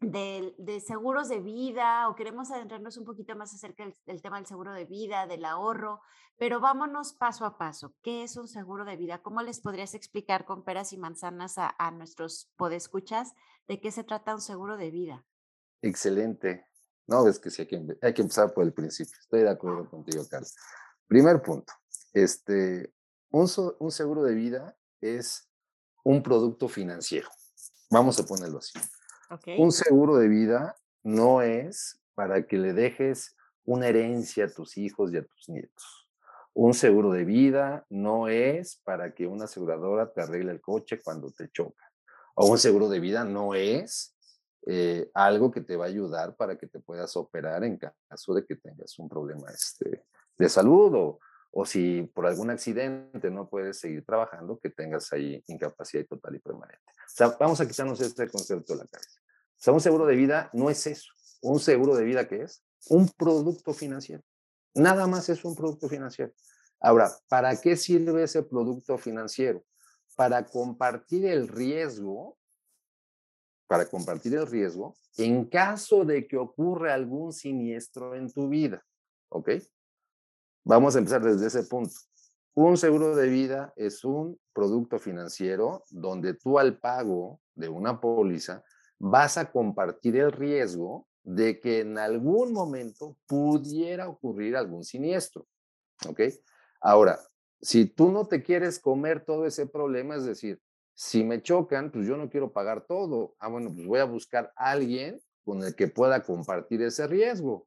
de, 0.00 0.80
seguros 0.80 1.28
de 1.28 1.40
vida 1.40 2.08
o 2.08 2.14
queremos 2.14 2.50
adentrarnos 2.50 2.96
un 2.96 3.04
poquito 3.04 3.36
más 3.36 3.54
acerca 3.54 3.84
del, 4.06 4.22
tema 4.22 4.36
del 4.36 4.46
seguro 4.46 4.72
de 4.72 4.84
vida, 4.84 5.26
del 5.26 5.44
ahorro, 5.44 6.00
pero 6.36 6.60
vámonos 6.60 7.12
paso 7.12 7.44
a 7.44 7.58
paso. 7.58 7.94
¿Qué 8.02 8.24
es 8.24 8.36
un 8.36 8.48
seguro 8.48 8.84
de 8.84 8.96
vida? 8.96 9.22
¿Cómo 9.22 9.42
les 9.42 9.60
podrías 9.60 9.94
explicar 9.94 10.44
con 10.44 10.64
peras 10.64 10.92
y 10.92 10.98
manzanas 10.98 11.58
a, 11.58 11.74
a 11.78 11.90
nuestros 11.90 12.50
podescuchas 12.56 13.32
de 13.68 13.80
qué 13.80 13.92
se 13.92 14.04
trata 14.04 14.34
un 14.34 14.40
seguro 14.40 14.76
de 14.76 14.90
vida? 14.90 15.24
Excelente. 15.82 16.66
No, 17.06 17.26
es 17.26 17.38
que 17.38 17.50
sí, 17.50 17.62
hay 17.62 17.68
que, 17.68 17.98
hay 18.00 18.14
que 18.14 18.22
empezar 18.22 18.52
por 18.54 18.64
el 18.64 18.72
principio. 18.72 19.14
Estoy 19.20 19.42
de 19.42 19.50
acuerdo 19.50 19.88
contigo, 19.88 20.24
Carlos. 20.28 20.54
Primer 21.06 21.42
punto. 21.42 21.72
Este, 22.12 22.92
un, 23.30 23.48
un 23.78 23.90
seguro 23.90 24.22
de 24.22 24.34
vida 24.34 24.76
es 25.00 25.48
un 26.04 26.22
producto 26.22 26.68
financiero. 26.68 27.28
Vamos 27.92 28.18
a 28.18 28.24
ponerlo 28.24 28.56
así. 28.56 28.78
Un 29.58 29.70
seguro 29.70 30.16
de 30.16 30.26
vida 30.26 30.74
no 31.02 31.42
es 31.42 32.00
para 32.14 32.46
que 32.46 32.56
le 32.56 32.72
dejes 32.72 33.36
una 33.66 33.86
herencia 33.86 34.46
a 34.46 34.48
tus 34.48 34.78
hijos 34.78 35.12
y 35.12 35.18
a 35.18 35.26
tus 35.26 35.50
nietos. 35.50 36.08
Un 36.54 36.72
seguro 36.72 37.12
de 37.12 37.26
vida 37.26 37.84
no 37.90 38.28
es 38.28 38.80
para 38.82 39.14
que 39.14 39.26
una 39.26 39.44
aseguradora 39.44 40.10
te 40.10 40.22
arregle 40.22 40.52
el 40.52 40.62
coche 40.62 41.02
cuando 41.02 41.30
te 41.32 41.50
choca. 41.50 41.84
O 42.34 42.46
un 42.46 42.56
seguro 42.56 42.88
de 42.88 42.98
vida 42.98 43.24
no 43.24 43.54
es 43.54 44.16
eh, 44.66 45.10
algo 45.12 45.50
que 45.50 45.60
te 45.60 45.76
va 45.76 45.84
a 45.84 45.88
ayudar 45.88 46.34
para 46.34 46.56
que 46.56 46.68
te 46.68 46.80
puedas 46.80 47.14
operar 47.18 47.62
en 47.62 47.76
caso 47.76 48.32
de 48.32 48.46
que 48.46 48.56
tengas 48.56 48.98
un 48.98 49.10
problema 49.10 49.50
este, 49.50 50.06
de 50.38 50.48
salud 50.48 50.94
o, 50.94 51.20
o 51.52 51.66
si 51.66 52.10
por 52.14 52.26
algún 52.26 52.50
accidente 52.50 53.30
no 53.30 53.48
puedes 53.48 53.78
seguir 53.78 54.04
trabajando, 54.04 54.58
que 54.58 54.70
tengas 54.70 55.12
ahí 55.12 55.44
incapacidad 55.46 56.06
total 56.06 56.34
y 56.36 56.38
permanente. 56.38 56.82
O 56.88 57.14
sea, 57.14 57.36
vamos 57.38 57.60
a 57.60 57.68
quitarnos 57.68 58.00
este 58.00 58.28
concepto 58.28 58.72
de 58.72 58.80
la 58.80 58.86
cabeza. 58.86 59.20
O 59.20 59.62
sea, 59.62 59.72
un 59.74 59.80
seguro 59.80 60.06
de 60.06 60.16
vida 60.16 60.50
no 60.54 60.70
es 60.70 60.86
eso. 60.86 61.12
Un 61.42 61.60
seguro 61.60 61.94
de 61.94 62.04
vida, 62.04 62.26
¿qué 62.26 62.42
es? 62.42 62.64
Un 62.88 63.08
producto 63.08 63.74
financiero. 63.74 64.22
Nada 64.74 65.06
más 65.06 65.28
es 65.28 65.44
un 65.44 65.54
producto 65.54 65.88
financiero. 65.88 66.32
Ahora, 66.80 67.12
¿para 67.28 67.60
qué 67.60 67.76
sirve 67.76 68.22
ese 68.24 68.42
producto 68.42 68.96
financiero? 68.96 69.62
Para 70.16 70.46
compartir 70.46 71.26
el 71.26 71.48
riesgo, 71.48 72.38
para 73.66 73.86
compartir 73.86 74.34
el 74.34 74.46
riesgo 74.46 74.94
en 75.18 75.44
caso 75.44 76.04
de 76.06 76.26
que 76.26 76.38
ocurra 76.38 76.94
algún 76.94 77.32
siniestro 77.32 78.14
en 78.14 78.32
tu 78.32 78.48
vida. 78.48 78.82
¿Ok? 79.28 79.50
Vamos 80.64 80.94
a 80.94 80.98
empezar 80.98 81.22
desde 81.22 81.46
ese 81.46 81.64
punto. 81.64 81.94
Un 82.54 82.76
seguro 82.76 83.16
de 83.16 83.28
vida 83.28 83.72
es 83.76 84.04
un 84.04 84.38
producto 84.52 84.98
financiero 84.98 85.84
donde 85.90 86.34
tú 86.34 86.58
al 86.58 86.78
pago 86.78 87.40
de 87.54 87.68
una 87.68 88.00
póliza 88.00 88.62
vas 88.98 89.38
a 89.38 89.50
compartir 89.50 90.16
el 90.16 90.30
riesgo 90.30 91.08
de 91.24 91.60
que 91.60 91.80
en 91.80 91.98
algún 91.98 92.52
momento 92.52 93.16
pudiera 93.26 94.08
ocurrir 94.08 94.56
algún 94.56 94.84
siniestro. 94.84 95.46
¿Ok? 96.08 96.20
Ahora, 96.80 97.18
si 97.60 97.86
tú 97.86 98.12
no 98.12 98.26
te 98.26 98.42
quieres 98.42 98.78
comer 98.78 99.24
todo 99.24 99.46
ese 99.46 99.66
problema, 99.66 100.16
es 100.16 100.24
decir, 100.24 100.60
si 100.94 101.24
me 101.24 101.42
chocan, 101.42 101.90
pues 101.90 102.06
yo 102.06 102.16
no 102.16 102.28
quiero 102.28 102.52
pagar 102.52 102.86
todo. 102.86 103.34
Ah, 103.38 103.48
bueno, 103.48 103.72
pues 103.74 103.86
voy 103.86 104.00
a 104.00 104.04
buscar 104.04 104.52
a 104.56 104.70
alguien 104.70 105.20
con 105.44 105.62
el 105.62 105.74
que 105.74 105.88
pueda 105.88 106.22
compartir 106.22 106.82
ese 106.82 107.06
riesgo. 107.06 107.66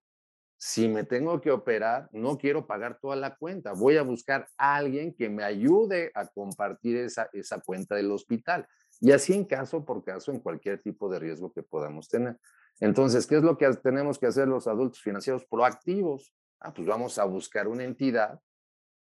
Si 0.67 0.87
me 0.87 1.03
tengo 1.03 1.39
que 1.41 1.51
operar, 1.51 2.09
no 2.11 2.39
quiero 2.39 2.65
pagar 2.65 2.97
toda 2.99 3.15
la 3.15 3.35
cuenta. 3.35 3.73
Voy 3.73 3.97
a 3.97 4.01
buscar 4.01 4.47
a 4.57 4.77
alguien 4.77 5.13
que 5.13 5.29
me 5.29 5.43
ayude 5.43 6.11
a 6.15 6.25
compartir 6.25 6.97
esa, 6.97 7.29
esa 7.33 7.59
cuenta 7.59 7.93
del 7.93 8.11
hospital. 8.11 8.67
Y 8.99 9.11
así 9.11 9.33
en 9.33 9.45
caso 9.45 9.85
por 9.85 10.03
caso, 10.03 10.31
en 10.31 10.39
cualquier 10.39 10.81
tipo 10.81 11.07
de 11.07 11.19
riesgo 11.19 11.53
que 11.53 11.61
podamos 11.61 12.09
tener. 12.09 12.39
Entonces, 12.79 13.27
¿qué 13.27 13.37
es 13.37 13.43
lo 13.43 13.59
que 13.59 13.71
tenemos 13.75 14.17
que 14.17 14.25
hacer 14.25 14.47
los 14.47 14.65
adultos 14.65 15.03
financieros 15.03 15.45
proactivos? 15.45 16.33
Ah, 16.59 16.73
pues 16.73 16.87
vamos 16.87 17.19
a 17.19 17.25
buscar 17.25 17.67
una 17.67 17.83
entidad 17.83 18.39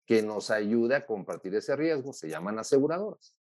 que 0.06 0.22
nos 0.22 0.52
ayude 0.52 0.96
a 0.96 1.06
compartir 1.06 1.54
ese 1.56 1.76
riesgo. 1.76 2.14
Se 2.14 2.30
llaman 2.30 2.58
aseguradoras. 2.58 3.36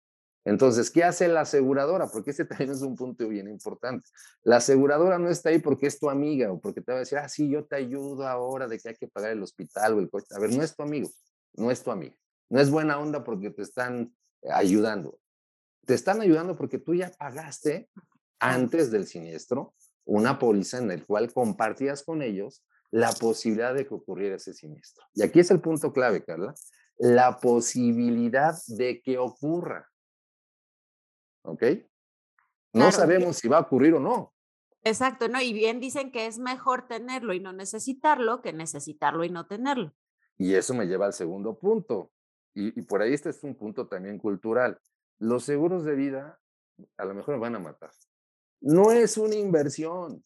Entonces, 0.48 0.90
¿qué 0.90 1.04
hace 1.04 1.28
la 1.28 1.42
aseguradora? 1.42 2.08
Porque 2.08 2.30
este 2.30 2.44
también 2.46 2.70
es 2.70 2.80
un 2.80 2.96
punto 2.96 3.28
bien 3.28 3.48
importante. 3.48 4.08
La 4.42 4.56
aseguradora 4.56 5.18
no 5.18 5.28
está 5.28 5.50
ahí 5.50 5.58
porque 5.58 5.86
es 5.86 5.98
tu 5.98 6.08
amiga 6.08 6.50
o 6.50 6.58
porque 6.58 6.80
te 6.80 6.90
va 6.90 6.96
a 6.96 7.00
decir, 7.00 7.18
ah, 7.18 7.28
sí, 7.28 7.50
yo 7.50 7.66
te 7.66 7.76
ayudo 7.76 8.26
ahora 8.26 8.66
de 8.66 8.78
que 8.78 8.88
hay 8.88 8.94
que 8.94 9.08
pagar 9.08 9.32
el 9.32 9.42
hospital 9.42 9.94
o 9.94 9.98
el 10.00 10.08
coche. 10.08 10.28
A 10.34 10.38
ver, 10.38 10.50
no 10.56 10.62
es 10.62 10.74
tu 10.74 10.82
amigo, 10.82 11.10
no 11.52 11.70
es 11.70 11.82
tu 11.82 11.90
amiga. 11.90 12.16
No 12.48 12.60
es 12.60 12.70
buena 12.70 12.98
onda 12.98 13.24
porque 13.24 13.50
te 13.50 13.60
están 13.60 14.14
ayudando. 14.50 15.18
Te 15.84 15.92
están 15.92 16.22
ayudando 16.22 16.56
porque 16.56 16.78
tú 16.78 16.94
ya 16.94 17.10
pagaste 17.10 17.90
antes 18.38 18.90
del 18.90 19.06
siniestro 19.06 19.74
una 20.06 20.38
póliza 20.38 20.78
en 20.78 20.90
el 20.90 21.04
cual 21.04 21.30
compartías 21.30 22.02
con 22.02 22.22
ellos 22.22 22.64
la 22.90 23.12
posibilidad 23.12 23.74
de 23.74 23.86
que 23.86 23.94
ocurriera 23.94 24.36
ese 24.36 24.54
siniestro. 24.54 25.04
Y 25.12 25.22
aquí 25.22 25.40
es 25.40 25.50
el 25.50 25.60
punto 25.60 25.92
clave, 25.92 26.24
Carla, 26.24 26.54
la 26.96 27.38
posibilidad 27.38 28.56
de 28.68 29.02
que 29.02 29.18
ocurra. 29.18 29.86
¿Ok? 31.48 31.62
No 32.72 32.92
sabemos 32.92 33.36
si 33.36 33.48
va 33.48 33.58
a 33.58 33.62
ocurrir 33.62 33.94
o 33.94 34.00
no. 34.00 34.34
Exacto, 34.84 35.28
¿no? 35.28 35.40
Y 35.40 35.52
bien 35.52 35.80
dicen 35.80 36.12
que 36.12 36.26
es 36.26 36.38
mejor 36.38 36.86
tenerlo 36.86 37.32
y 37.34 37.40
no 37.40 37.52
necesitarlo 37.52 38.42
que 38.42 38.52
necesitarlo 38.52 39.24
y 39.24 39.30
no 39.30 39.46
tenerlo. 39.46 39.92
Y 40.36 40.54
eso 40.54 40.74
me 40.74 40.86
lleva 40.86 41.06
al 41.06 41.12
segundo 41.12 41.58
punto. 41.58 42.12
Y, 42.54 42.82
por 42.82 43.02
ahí 43.02 43.14
este 43.14 43.30
es 43.30 43.42
un 43.44 43.54
punto 43.54 43.86
también 43.86 44.18
cultural. 44.18 44.80
Los 45.18 45.44
seguros 45.44 45.84
de 45.84 45.94
vida 45.94 46.40
a 46.96 47.04
lo 47.04 47.14
mejor 47.14 47.34
me 47.34 47.40
van 47.40 47.56
a 47.56 47.60
matar. 47.60 47.90
No 48.60 48.90
es 48.90 49.16
una 49.16 49.34
inversión, 49.34 50.24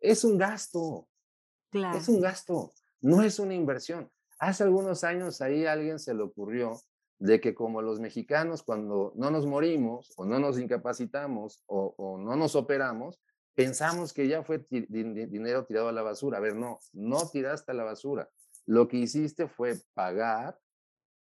es 0.00 0.24
un 0.24 0.38
gasto. 0.38 1.08
Claro. 1.70 1.98
Es 1.98 2.08
un 2.08 2.20
gasto, 2.20 2.72
no 3.00 3.22
es 3.22 3.38
una 3.38 3.54
inversión. 3.54 4.10
Hace 4.38 4.64
algunos 4.64 5.04
años 5.04 5.40
ahí 5.40 5.66
a 5.66 5.72
alguien 5.72 5.98
se 5.98 6.14
le 6.14 6.22
ocurrió 6.22 6.78
de 7.18 7.40
que 7.40 7.54
como 7.54 7.82
los 7.82 8.00
mexicanos 8.00 8.62
cuando 8.62 9.12
no 9.16 9.30
nos 9.30 9.46
morimos 9.46 10.12
o 10.16 10.24
no 10.24 10.38
nos 10.38 10.58
incapacitamos 10.58 11.62
o, 11.66 12.18
no 12.18 12.36
nos 12.36 12.54
operamos, 12.56 13.20
pensamos 13.54 14.12
que 14.12 14.28
ya 14.28 14.42
fue 14.42 14.66
dinero 14.68 15.64
tirado 15.64 15.88
a 15.88 15.92
la 15.92 16.02
basura. 16.02 16.38
A 16.38 16.40
ver, 16.40 16.56
no, 16.56 16.80
no 16.92 17.28
tiraste 17.30 17.72
a 17.72 17.74
la 17.74 17.84
basura. 17.84 18.28
Lo 18.66 18.88
que 18.88 18.98
hiciste 18.98 19.46
fue 19.46 19.76
pagar 19.94 20.58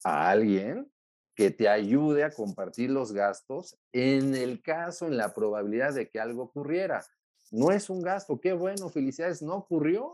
a 0.05 0.31
alguien 0.31 0.91
que 1.35 1.51
te 1.51 1.69
ayude 1.69 2.25
a 2.25 2.31
compartir 2.31 2.91
los 2.91 3.13
gastos 3.13 3.79
en 3.93 4.35
el 4.35 4.63
caso, 4.63 5.07
en 5.07 5.17
la 5.17 5.33
probabilidad 5.33 5.95
de 5.95 6.11
que 6.11 6.21
algo 6.21 6.43
ocurriera. 6.43 7.05
No 7.51 7.71
es 7.73 7.89
un 7.89 8.03
gasto, 8.03 8.41
qué 8.41 8.53
bueno, 8.53 8.91
felicidades, 8.91 9.41
no 9.43 9.55
ocurrió, 9.55 10.11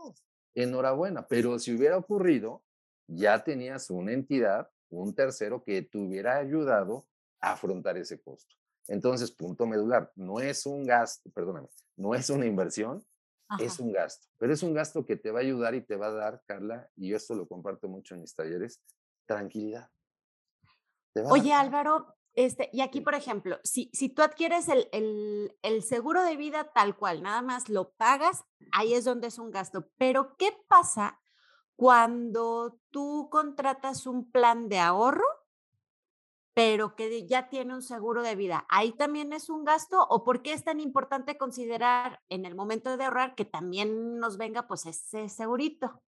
enhorabuena, 0.55 1.27
pero 1.27 1.59
si 1.59 1.75
hubiera 1.75 1.97
ocurrido, 1.97 2.63
ya 3.07 3.43
tenías 3.43 3.89
una 3.89 4.13
entidad 4.13 4.69
un 4.89 5.13
tercero 5.13 5.63
que 5.63 5.81
te 5.81 5.97
hubiera 5.97 6.37
ayudado 6.37 7.07
a 7.39 7.53
afrontar 7.53 7.97
ese 7.97 8.19
costo. 8.21 8.55
Entonces, 8.87 9.31
punto 9.31 9.65
medular, 9.65 10.11
no 10.15 10.39
es 10.39 10.65
un 10.65 10.85
gasto, 10.85 11.29
perdóname, 11.31 11.67
no 11.97 12.15
es 12.15 12.29
una 12.29 12.45
inversión, 12.45 13.05
es 13.59 13.79
un 13.79 13.91
gasto, 13.91 14.27
pero 14.37 14.53
es 14.53 14.63
un 14.63 14.73
gasto 14.73 15.05
que 15.05 15.15
te 15.15 15.31
va 15.31 15.39
a 15.39 15.41
ayudar 15.41 15.75
y 15.75 15.81
te 15.81 15.95
va 15.95 16.07
a 16.07 16.11
dar, 16.11 16.43
Carla, 16.45 16.89
y 16.95 17.09
yo 17.09 17.17
esto 17.17 17.35
lo 17.35 17.47
comparto 17.47 17.87
mucho 17.87 18.15
en 18.15 18.21
mis 18.21 18.35
talleres, 18.35 18.81
tranquilidad. 19.25 19.89
Oye, 21.29 21.53
Álvaro, 21.53 22.17
este, 22.33 22.69
y 22.71 22.81
aquí, 22.81 23.01
por 23.01 23.15
ejemplo, 23.15 23.59
si, 23.63 23.89
si 23.93 24.09
tú 24.09 24.21
adquieres 24.21 24.69
el, 24.69 24.87
el, 25.63 25.83
seguro 25.83 26.23
de 26.23 26.37
vida 26.37 26.71
tal 26.71 26.95
cual, 26.95 27.23
nada 27.23 27.41
más 27.41 27.67
lo 27.67 27.93
pagas, 27.93 28.45
ahí 28.71 28.93
es 28.93 29.05
donde 29.05 29.27
es 29.27 29.39
un 29.39 29.49
gasto. 29.49 29.89
Pero, 29.97 30.35
¿qué 30.37 30.55
pasa 30.67 31.19
cuando 31.77 32.79
tú 32.89 33.29
contratas 33.31 34.07
un 34.07 34.29
plan 34.31 34.67
de 34.67 34.79
ahorro, 34.79 35.23
pero 36.55 36.95
que 36.95 37.27
ya 37.27 37.49
tiene 37.49 37.75
un 37.75 37.83
seguro 37.83 38.23
de 38.23 38.35
vida, 38.35 38.65
¿ahí 38.67 38.91
también 38.93 39.31
es 39.31 39.47
un 39.47 39.63
gasto? 39.63 40.03
¿O 40.09 40.23
por 40.23 40.41
qué 40.41 40.53
es 40.53 40.63
tan 40.63 40.79
importante 40.79 41.37
considerar 41.37 42.19
en 42.29 42.45
el 42.45 42.55
momento 42.55 42.97
de 42.97 43.03
ahorrar 43.03 43.35
que 43.35 43.45
también 43.45 44.17
nos 44.17 44.37
venga 44.37 44.67
pues 44.67 44.87
ese 44.87 45.29
segurito? 45.29 46.01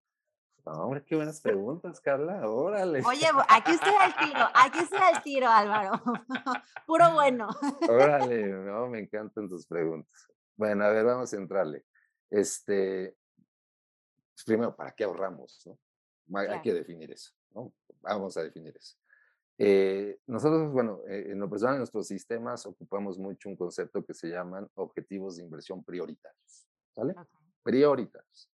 Hombre, 0.63 1.03
qué 1.05 1.15
buenas 1.15 1.39
preguntas, 1.41 2.01
Carla. 2.01 2.49
Órale. 2.49 3.03
Oye, 3.05 3.27
aquí 3.47 3.71
estoy 3.73 3.93
al 3.99 4.15
tiro, 4.15 4.47
aquí 4.55 4.79
estoy 4.79 4.99
al 4.99 5.21
tiro, 5.21 5.47
Álvaro. 5.49 6.01
Puro 6.87 7.13
bueno. 7.13 7.47
Órale, 7.87 8.47
no, 8.47 8.87
me 8.87 9.01
encantan 9.01 9.47
tus 9.47 9.67
preguntas. 9.67 10.27
Bueno, 10.57 10.83
a 10.83 10.89
ver, 10.89 11.05
vamos 11.05 11.31
a 11.31 11.37
entrarle. 11.37 11.85
Este, 12.31 13.15
pues, 14.39 14.45
primero, 14.45 14.73
¿para 14.73 14.91
qué 14.91 15.03
ahorramos? 15.03 15.69
Hay 16.33 16.61
que 16.61 16.73
definir 16.73 17.11
eso, 17.11 17.33
¿no? 17.53 17.73
Vamos 18.01 18.37
a 18.37 18.43
definir 18.43 18.75
eso. 18.77 18.95
Eh, 19.57 20.17
nosotros, 20.27 20.71
bueno, 20.71 21.01
eh, 21.09 21.31
en 21.31 21.39
lo 21.39 21.49
personal, 21.49 21.75
en 21.75 21.79
nuestros 21.79 22.07
sistemas 22.07 22.65
ocupamos 22.65 23.17
mucho 23.17 23.49
un 23.49 23.57
concepto 23.57 24.05
que 24.05 24.13
se 24.13 24.29
llaman 24.29 24.69
objetivos 24.75 25.35
de 25.35 25.43
inversión 25.43 25.83
prioritarios, 25.83 26.67
¿vale? 26.95 27.15
Prioritarios. 27.61 28.49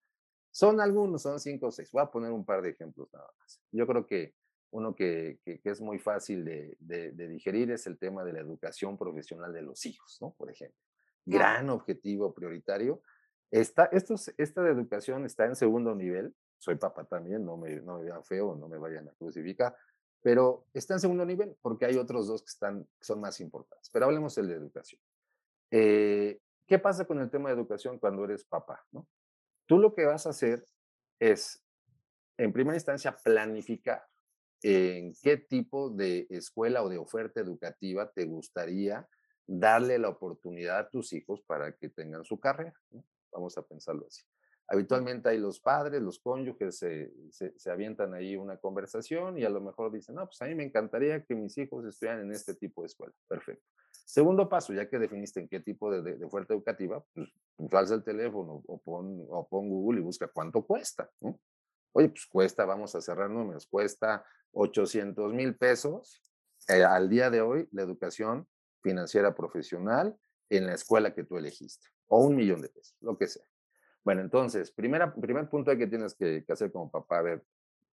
Son 0.50 0.80
algunos, 0.80 1.20
son 1.20 1.38
cinco 1.38 1.66
o 1.66 1.70
seis. 1.70 1.90
Voy 1.92 2.02
a 2.02 2.10
poner 2.10 2.32
un 2.32 2.46
par 2.46 2.62
de 2.62 2.70
ejemplos 2.70 3.12
nada 3.12 3.28
más. 3.38 3.60
Yo 3.70 3.86
creo 3.86 4.06
que 4.06 4.34
uno 4.70 4.94
que, 4.94 5.38
que, 5.44 5.60
es 5.64 5.82
muy 5.82 5.98
fácil 5.98 6.46
de, 6.46 6.78
de, 6.80 7.28
digerir 7.28 7.70
es 7.72 7.86
el 7.86 7.98
tema 7.98 8.24
de 8.24 8.32
la 8.32 8.40
educación 8.40 8.96
profesional 8.96 9.52
de 9.52 9.60
los 9.60 9.84
hijos, 9.84 10.16
¿no? 10.22 10.32
Por 10.32 10.50
ejemplo. 10.50 10.80
Gran 11.26 11.68
objetivo 11.68 12.32
prioritario 12.32 13.02
esta, 13.50 13.90
esta 14.36 14.62
de 14.62 14.70
educación 14.70 15.24
está 15.24 15.46
en 15.46 15.56
segundo 15.56 15.94
nivel. 15.94 16.34
Soy 16.58 16.76
papá 16.76 17.04
también, 17.04 17.44
no 17.44 17.56
me, 17.56 17.76
no 17.80 17.98
me 17.98 18.04
vean 18.04 18.24
feo, 18.24 18.54
no 18.56 18.68
me 18.68 18.78
vayan 18.78 19.08
a 19.08 19.12
crucificar, 19.12 19.76
pero 20.22 20.66
está 20.72 20.94
en 20.94 21.00
segundo 21.00 21.24
nivel 21.24 21.56
porque 21.60 21.84
hay 21.84 21.96
otros 21.96 22.26
dos 22.26 22.42
que 22.42 22.50
están, 22.50 22.88
son 23.00 23.20
más 23.20 23.40
importantes. 23.40 23.90
Pero 23.92 24.06
hablemos 24.06 24.34
del 24.34 24.48
de 24.48 24.54
educación. 24.54 25.00
Eh, 25.70 26.40
¿Qué 26.66 26.78
pasa 26.78 27.04
con 27.04 27.20
el 27.20 27.30
tema 27.30 27.50
de 27.50 27.56
educación 27.56 27.98
cuando 27.98 28.24
eres 28.24 28.44
papá? 28.44 28.86
Tú 29.66 29.78
lo 29.78 29.94
que 29.94 30.06
vas 30.06 30.26
a 30.26 30.30
hacer 30.30 30.66
es, 31.18 31.62
en 32.38 32.52
primera 32.52 32.76
instancia, 32.76 33.16
planificar 33.16 34.02
en 34.62 35.12
qué 35.22 35.36
tipo 35.36 35.90
de 35.90 36.26
escuela 36.30 36.82
o 36.82 36.88
de 36.88 36.96
oferta 36.96 37.40
educativa 37.40 38.10
te 38.10 38.24
gustaría 38.24 39.06
darle 39.46 39.98
la 39.98 40.08
oportunidad 40.08 40.78
a 40.78 40.88
tus 40.88 41.12
hijos 41.12 41.42
para 41.42 41.76
que 41.76 41.90
tengan 41.90 42.24
su 42.24 42.40
carrera. 42.40 42.74
Vamos 43.34 43.58
a 43.58 43.62
pensarlo 43.62 44.06
así. 44.06 44.22
Habitualmente 44.66 45.28
hay 45.28 45.38
los 45.38 45.60
padres, 45.60 46.00
los 46.00 46.18
cónyuges 46.18 46.78
se, 46.78 47.12
se, 47.30 47.70
avientan 47.70 48.14
ahí 48.14 48.34
una 48.34 48.56
conversación 48.56 49.36
y 49.36 49.44
a 49.44 49.50
lo 49.50 49.60
mejor 49.60 49.92
dicen, 49.92 50.14
no, 50.14 50.24
pues 50.24 50.40
a 50.40 50.46
mí 50.46 50.54
me 50.54 50.64
encantaría 50.64 51.22
que 51.22 51.34
mis 51.34 51.58
hijos 51.58 51.84
estuvieran 51.84 52.22
en 52.22 52.32
este 52.32 52.54
tipo 52.54 52.80
de 52.80 52.86
escuela. 52.86 53.12
Perfecto. 53.28 53.62
Segundo 54.06 54.48
paso, 54.48 54.72
ya 54.72 54.88
que 54.88 54.98
definiste 54.98 55.40
en 55.40 55.48
qué 55.48 55.60
tipo 55.60 55.90
de, 55.90 56.16
de, 56.16 56.28
fuerza 56.28 56.54
educativa, 56.54 57.04
pues, 57.12 57.28
pues 57.56 57.90
el 57.90 58.02
teléfono 58.02 58.62
o 58.66 58.78
pon, 58.80 59.26
o 59.28 59.46
pon 59.46 59.68
Google 59.68 60.00
y 60.00 60.02
busca 60.02 60.28
cuánto 60.28 60.62
cuesta. 60.62 61.10
Oye, 61.92 62.08
pues 62.08 62.26
cuesta, 62.26 62.64
vamos 62.64 62.94
a 62.94 63.00
cerrar 63.00 63.30
números, 63.30 63.66
cuesta 63.66 64.24
800 64.52 65.32
mil 65.32 65.56
pesos 65.56 66.22
eh, 66.68 66.82
al 66.82 67.08
día 67.08 67.30
de 67.30 67.40
hoy 67.40 67.68
la 67.72 67.82
educación 67.82 68.48
financiera 68.82 69.34
profesional 69.34 70.16
en 70.50 70.66
la 70.66 70.74
escuela 70.74 71.14
que 71.14 71.24
tú 71.24 71.36
elegiste, 71.36 71.86
o 72.08 72.24
un 72.24 72.36
millón 72.36 72.62
de 72.62 72.68
pesos, 72.68 72.96
lo 73.00 73.16
que 73.16 73.26
sea. 73.26 73.44
Bueno, 74.04 74.20
entonces, 74.20 74.70
primera, 74.70 75.14
primer 75.14 75.48
punto 75.48 75.76
que 75.76 75.86
tienes 75.86 76.14
que, 76.14 76.44
hacer 76.48 76.70
como 76.70 76.90
papá, 76.90 77.18
a 77.18 77.22
ver, 77.22 77.44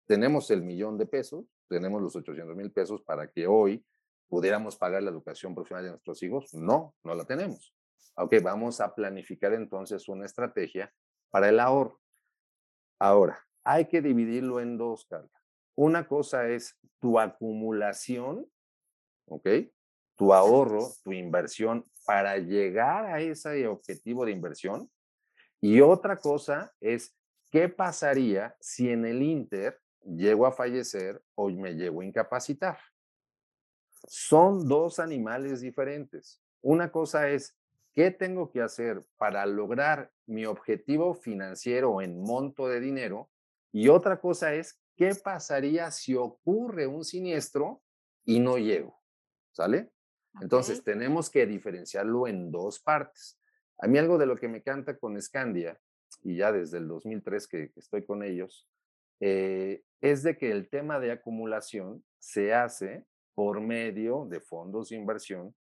tenemos 0.06 0.51
el 0.51 0.62
millón 0.62 0.98
de 0.98 1.06
pesos, 1.06 1.46
tenemos 1.70 2.01
los 2.01 2.15
800 2.15 2.56
mil 2.56 2.72
pesos 2.72 3.01
para 3.01 3.32
que 3.32 3.48
hoy 3.48 3.86
pudiéramos 4.27 4.75
pagar 4.75 5.03
la 5.03 5.12
educación 5.12 5.56
profesional 5.56 5.86
de 5.86 5.91
nuestros 5.91 6.22
hijos. 6.24 6.53
No, 6.53 6.96
no 7.03 7.15
la 7.15 7.24
tenemos. 7.24 7.74
Ok, 8.15 8.36
vamos 8.44 8.82
a 8.82 8.94
planificar 8.94 9.53
entonces 9.53 10.10
una 10.10 10.25
estrategia 10.25 10.94
para 11.30 11.48
el 11.48 11.60
ahorro. 11.60 12.00
Ahora, 13.00 13.39
hay 13.63 13.88
que 13.88 14.01
dividirlo 14.01 14.60
en 14.60 14.77
dos, 14.77 15.06
Carla. 15.06 15.32
Una 15.75 16.08
cosa 16.08 16.50
es 16.50 16.77
tu 17.00 17.20
acumulación, 17.20 18.48
¿ok? 19.27 19.48
Tu 20.22 20.32
ahorro, 20.36 20.88
tu 21.04 21.13
inversión 21.13 21.84
para 22.06 22.38
llegar 22.38 23.08
a 23.08 23.20
ese 23.20 23.66
objetivo 23.66 24.24
de 24.24 24.32
inversión. 24.32 24.88
Y 25.60 25.82
otra 25.82 26.16
cosa 26.16 26.72
es, 26.80 27.18
¿qué 27.50 27.70
pasaría 27.70 28.56
si 28.60 28.92
en 28.92 29.08
el 29.08 29.24
Inter 29.24 29.82
llego 30.04 30.46
a 30.46 30.51
fallecer 30.51 31.24
o 31.34 31.50
me 31.50 31.74
llego 31.74 32.01
a 32.01 32.06
incapacitar? 32.06 32.78
Son 34.06 34.68
dos 34.68 35.00
animales 35.00 35.62
diferentes. 35.62 36.40
Una 36.62 36.92
cosa 36.92 37.28
es, 37.28 37.58
¿qué 37.92 38.12
tengo 38.12 38.51
que 38.51 38.62
hacer 38.62 39.04
para 39.18 39.44
lograr 39.48 40.12
mi 40.28 40.46
objetivo 40.46 41.16
financiero 41.16 42.00
en 42.00 42.22
monto 42.22 42.68
de 42.68 42.80
dinero? 42.80 43.32
Y 43.72 43.88
otra 43.88 44.22
cosa 44.22 44.54
es, 44.54 44.80
¿qué 44.96 45.16
pasaría 45.16 45.90
si 45.90 46.13
ocurre 46.13 46.86
un 46.86 47.04
siniestro 47.06 47.82
y 48.24 48.40
no 48.40 48.60
llego? 48.60 49.01
¿Sale? 49.51 49.92
Entonces, 50.39 50.83
tenemos 50.83 51.29
que 51.29 51.45
diferenciarlo 51.45 52.27
en 52.27 52.51
dos 52.51 52.79
partes. 52.79 53.39
A 53.77 53.88
mí 53.88 53.97
algo 53.97 54.17
de 54.17 54.25
lo 54.25 54.38
que 54.38 54.47
me 54.47 54.61
canta 54.61 54.97
con 54.97 55.19
Scandia, 55.21 55.77
y 56.23 56.38
ya 56.38 56.51
desde 56.51 56.77
el 56.77 56.88
2003 56.88 57.47
que, 57.47 57.71
estoy 57.75 58.05
con 58.05 58.23
ellos, 58.23 58.67
eh, 59.19 59.83
es 60.00 60.23
de 60.23 60.38
que 60.38 60.51
el 60.51 60.69
tema 60.69 61.00
de 61.00 61.11
acumulación 61.11 62.03
se 62.19 62.53
hace 62.53 63.05
por 63.33 63.59
medio 63.59 64.25
de 64.29 64.39
fondos 64.39 64.89
de 64.89 64.97
inversión 64.97 65.55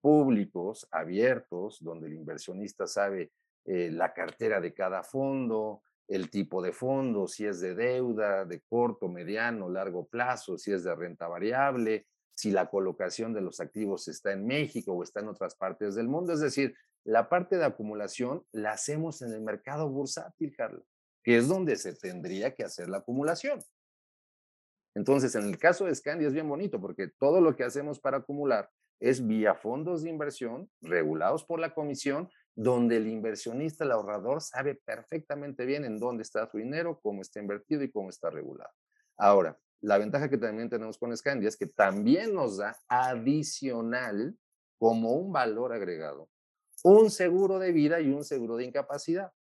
públicos, 0.00 0.86
abiertos, 0.90 1.82
donde 1.82 2.08
el 2.08 2.14
inversionista 2.14 2.86
sabe 2.86 3.32
eh, 3.64 3.90
la 3.90 4.12
cartera 4.12 4.60
de 4.60 4.74
cada 4.74 5.02
fondo, 5.02 5.82
el 6.06 6.28
tipo 6.28 6.60
de 6.60 6.72
fondo, 6.72 7.26
si 7.26 7.46
es 7.46 7.60
de 7.60 7.74
deuda, 7.74 8.44
de 8.44 8.60
corto, 8.60 9.08
mediano, 9.08 9.70
largo 9.70 10.06
plazo, 10.06 10.58
si 10.58 10.72
es 10.72 10.84
de 10.84 10.94
renta 10.94 11.26
variable, 11.28 12.06
si 12.34 12.50
la 12.50 12.68
colocación 12.68 13.32
de 13.32 13.40
los 13.40 13.60
activos 13.60 14.08
está 14.08 14.32
en 14.32 14.46
México 14.46 14.92
o 14.92 15.02
está 15.02 15.20
en 15.20 15.28
otras 15.28 15.54
partes 15.54 15.94
del 15.94 16.08
mundo. 16.08 16.32
Es 16.32 16.40
decir, 16.40 16.74
la 17.04 17.28
parte 17.28 17.56
de 17.56 17.64
acumulación 17.64 18.44
la 18.52 18.72
hacemos 18.72 19.22
en 19.22 19.32
el 19.32 19.42
mercado 19.42 19.88
bursátil, 19.88 20.54
Carlos, 20.56 20.84
que 21.22 21.36
es 21.36 21.48
donde 21.48 21.76
se 21.76 21.94
tendría 21.94 22.54
que 22.54 22.64
hacer 22.64 22.88
la 22.88 22.98
acumulación. 22.98 23.60
Entonces, 24.94 25.34
en 25.34 25.44
el 25.44 25.58
caso 25.58 25.86
de 25.86 25.94
Scandia 25.94 26.28
es 26.28 26.34
bien 26.34 26.48
bonito 26.48 26.80
porque 26.80 27.08
todo 27.18 27.40
lo 27.40 27.56
que 27.56 27.64
hacemos 27.64 28.00
para 28.00 28.18
acumular 28.18 28.70
es 29.00 29.26
vía 29.26 29.54
fondos 29.54 30.02
de 30.02 30.10
inversión 30.10 30.70
regulados 30.80 31.44
por 31.44 31.58
la 31.58 31.74
comisión, 31.74 32.30
donde 32.54 32.96
el 32.98 33.08
inversionista, 33.08 33.84
el 33.84 33.90
ahorrador, 33.90 34.40
sabe 34.40 34.76
perfectamente 34.76 35.66
bien 35.66 35.84
en 35.84 35.98
dónde 35.98 36.22
está 36.22 36.48
su 36.48 36.58
dinero, 36.58 37.00
cómo 37.02 37.20
está 37.22 37.40
invertido 37.40 37.82
y 37.82 37.90
cómo 37.90 38.08
está 38.08 38.30
regulado. 38.30 38.70
Ahora, 39.16 39.58
la 39.84 39.98
ventaja 39.98 40.28
que 40.28 40.38
también 40.38 40.68
tenemos 40.68 40.98
con 40.98 41.16
Scandia 41.16 41.48
es 41.48 41.56
que 41.56 41.66
también 41.66 42.34
nos 42.34 42.58
da 42.58 42.76
adicional 42.88 44.36
como 44.78 45.12
un 45.12 45.32
valor 45.32 45.72
agregado 45.72 46.28
un 46.84 47.10
seguro 47.10 47.58
de 47.58 47.72
vida 47.72 48.00
y 48.00 48.10
un 48.10 48.24
seguro 48.24 48.56
de 48.56 48.64
incapacidad. 48.64 49.32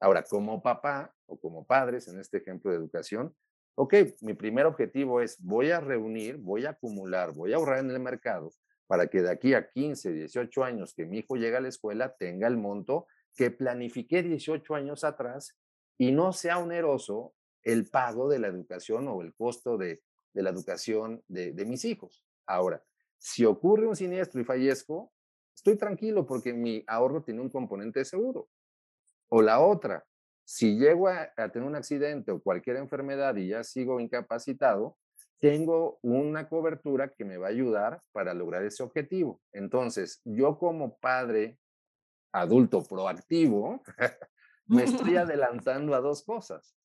Ahora, 0.00 0.22
como 0.22 0.62
papá 0.62 1.14
o 1.26 1.40
como 1.40 1.66
padres, 1.66 2.08
en 2.08 2.20
este 2.20 2.38
ejemplo 2.38 2.70
de 2.70 2.76
educación, 2.76 3.34
ok, 3.74 3.94
mi 4.20 4.34
primer 4.34 4.66
objetivo 4.66 5.20
es 5.20 5.40
voy 5.40 5.70
a 5.70 5.80
reunir, 5.80 6.36
voy 6.36 6.66
a 6.66 6.70
acumular, 6.70 7.32
voy 7.32 7.52
a 7.52 7.56
ahorrar 7.56 7.78
en 7.78 7.90
el 7.90 8.00
mercado 8.00 8.52
para 8.86 9.06
que 9.06 9.22
de 9.22 9.30
aquí 9.30 9.54
a 9.54 9.70
15, 9.70 10.12
18 10.12 10.64
años 10.64 10.94
que 10.94 11.06
mi 11.06 11.18
hijo 11.18 11.36
llegue 11.36 11.56
a 11.56 11.60
la 11.60 11.68
escuela 11.68 12.14
tenga 12.16 12.46
el 12.46 12.58
monto 12.58 13.06
que 13.34 13.50
planifiqué 13.50 14.22
18 14.22 14.74
años 14.74 15.04
atrás 15.04 15.56
y 15.98 16.12
no 16.12 16.32
sea 16.32 16.58
oneroso 16.58 17.34
el 17.72 17.88
pago 17.88 18.28
de 18.28 18.38
la 18.38 18.48
educación 18.48 19.08
o 19.08 19.20
el 19.20 19.34
costo 19.34 19.76
de, 19.76 20.02
la 20.32 20.50
educación 20.50 21.22
de, 21.28 21.52
de 21.52 21.64
mis 21.64 21.84
hijos. 21.84 22.24
Ahora, 22.46 22.82
si 23.18 23.44
ocurre 23.44 23.86
un 23.86 23.96
siniestro 23.96 24.40
y 24.40 24.44
fallezco, 24.44 25.12
estoy 25.54 25.76
tranquilo 25.76 26.24
porque 26.24 26.52
mi 26.52 26.84
ahorro 26.86 27.22
tiene 27.22 27.40
un 27.40 27.50
componente 27.50 27.98
de 27.98 28.04
seguro. 28.04 28.48
O 29.28 29.42
la 29.42 29.60
otra, 29.60 30.06
si 30.44 30.78
llego 30.78 31.08
a, 31.08 31.30
tener 31.52 31.68
un 31.68 31.76
accidente 31.76 32.32
o 32.32 32.40
cualquier 32.40 32.76
enfermedad 32.76 33.36
y 33.36 33.48
ya 33.48 33.62
sigo 33.62 34.00
incapacitado, 34.00 34.96
tengo 35.38 35.98
una 36.00 36.48
cobertura 36.48 37.12
que 37.12 37.26
me 37.26 37.36
va 37.36 37.48
a 37.48 37.50
ayudar 37.50 38.00
para 38.12 38.32
lograr 38.32 38.64
ese 38.64 38.82
objetivo. 38.82 39.42
Entonces, 39.52 40.22
yo 40.24 40.58
como 40.58 40.96
padre 40.96 41.58
adulto 42.32 42.82
proactivo, 42.82 43.82
me 44.66 44.84
estoy 44.84 45.16
adelantando 45.18 45.94
a 45.94 46.00
dos 46.00 46.22
cosas. 46.22 46.77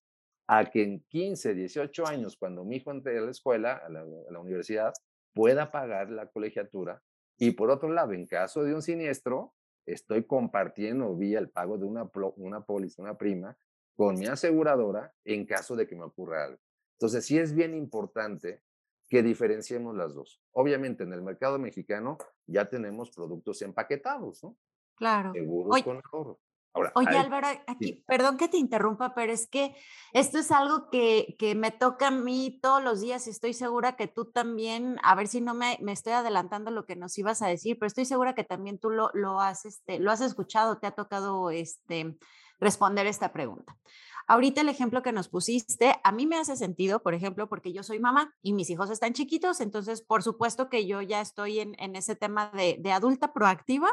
A 0.48 0.66
que 0.66 0.84
en 0.84 1.00
15, 1.08 1.54
18 1.54 2.06
años, 2.06 2.38
cuando 2.38 2.66
mi 2.66 2.78
hijo 2.78 2.92
entre 2.92 3.18
a 3.18 3.22
la 3.22 3.32
escuela, 3.32 3.76
a 3.76 3.90
la, 3.90 4.02
a 4.02 4.32
la 4.32 4.40
universidad, 4.40 4.94
pueda 5.34 5.72
pagar 5.72 6.10
la 6.10 6.28
colegiatura 6.28 7.02
y 7.38 7.52
por 7.52 7.70
otro 7.72 7.90
lado, 7.90 8.14
en 8.14 8.26
caso 8.26 8.64
de 8.64 8.74
un 8.74 8.82
siniestro, 8.82 9.54
estoy 9.86 10.26
compartiendo 10.26 11.16
vía 11.16 11.40
el 11.40 11.50
pago 11.50 11.78
de 11.78 11.86
una, 11.86 12.10
una 12.38 12.66
póliza, 12.66 13.02
una 13.02 13.18
prima, 13.18 13.58
con 13.96 14.18
mi 14.18 14.28
aseguradora 14.28 15.14
en 15.26 15.46
caso 15.46 15.76
de 15.76 15.88
que 15.88 15.96
me 15.96 16.04
ocurra 16.04 16.46
algo. 16.46 16.60
Entonces, 16.94 17.26
sí 17.26 17.38
es 17.38 17.54
bien 17.54 17.76
importante 17.76 18.62
que 19.10 19.22
diferenciemos 19.22 19.96
las 19.96 20.14
dos. 20.14 20.42
Obviamente, 20.52 21.04
en 21.04 21.14
el 21.14 21.22
mercado 21.22 21.60
mexicano 21.60 22.18
ya 22.48 22.70
tenemos 22.70 23.12
productos 23.12 23.62
empaquetados, 23.62 24.44
¿no? 24.44 24.56
Claro. 24.96 25.34
Seguros 25.34 25.84
con 25.84 26.02
ahorro. 26.12 26.40
Oye, 26.74 27.18
Álvaro, 27.18 27.48
aquí, 27.68 28.04
perdón 28.08 28.38
que 28.38 28.48
te 28.48 28.58
interrumpa, 28.58 29.14
pero 29.14 29.32
es 29.32 29.48
que 29.48 29.76
esto 30.12 30.40
es 30.40 30.52
algo 30.52 30.90
que, 30.90 31.36
que, 31.38 31.54
me 31.54 31.70
toca 31.70 32.08
a 32.08 32.12
mí 32.12 32.60
todos 32.64 32.84
los 32.84 33.00
días 33.00 33.28
y 33.28 33.30
estoy 33.30 33.54
segura 33.54 33.96
que 33.96 34.08
tú 34.08 34.26
también, 34.26 34.98
a 35.04 35.14
ver 35.14 35.28
si 35.28 35.40
no 35.40 35.54
me, 35.54 35.78
me, 35.82 35.92
estoy 35.92 36.14
adelantando 36.14 36.72
lo 36.72 36.86
que 36.88 36.96
nos 36.96 37.16
ibas 37.20 37.44
a 37.44 37.48
decir, 37.48 37.78
pero 37.78 37.88
estoy 37.88 38.06
segura 38.06 38.34
que 38.34 38.44
también 38.44 38.80
tú 38.80 38.90
lo, 38.90 39.12
lo, 39.14 39.40
has, 39.40 39.66
este, 39.66 40.00
lo 40.00 40.12
has 40.12 40.22
escuchado, 40.22 40.80
te 40.80 40.88
ha 40.88 40.92
tocado 40.92 41.52
este, 41.52 42.18
responder 42.60 43.06
esta 43.06 43.32
pregunta. 43.32 43.78
Ahorita 44.26 44.62
el 44.62 44.70
ejemplo 44.70 45.04
que 45.04 45.12
nos 45.12 45.28
pusiste, 45.28 46.00
a 46.04 46.12
mí 46.12 46.26
me 46.26 46.38
hace 46.38 46.56
sentido, 46.56 47.04
por 47.04 47.14
ejemplo, 47.14 47.50
porque 47.50 47.72
yo 47.72 47.84
soy 47.84 48.00
mamá 48.00 48.34
y 48.42 48.54
mis 48.54 48.70
hijos 48.72 48.90
están 48.90 49.14
chiquitos, 49.14 49.62
entonces 49.62 50.02
por 50.02 50.24
supuesto 50.24 50.70
que 50.70 50.88
yo 50.88 51.02
ya 51.02 51.22
estoy 51.22 51.60
en, 51.60 51.76
en 51.78 51.96
ese 51.96 52.16
tema 52.16 52.50
de, 52.56 52.78
de 52.80 52.92
adulta 52.92 53.32
proactiva 53.32 53.90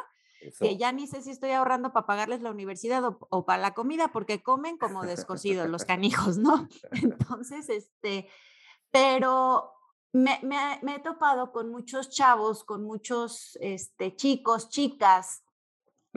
que 0.58 0.76
ya 0.76 0.92
ni 0.92 1.06
sé 1.06 1.22
si 1.22 1.30
estoy 1.30 1.50
ahorrando 1.50 1.92
para 1.92 2.06
pagarles 2.06 2.40
la 2.40 2.50
universidad 2.50 3.02
o, 3.04 3.44
para 3.44 3.60
la 3.60 3.74
comida, 3.74 4.08
porque 4.08 4.42
comen 4.42 4.78
como 4.78 5.04
descosidos 5.04 5.68
los 5.68 5.84
canijos, 5.84 6.38
¿no? 6.38 6.68
Entonces, 6.92 7.68
este, 7.68 8.28
pero 8.90 9.72
me, 10.12 10.40
he 10.42 10.98
topado 11.00 11.52
con 11.52 11.70
muchos 11.70 12.10
chavos, 12.10 12.64
con 12.64 12.82
muchos 12.84 13.58
este, 13.60 14.16
chicos, 14.16 14.68
chicas, 14.68 15.44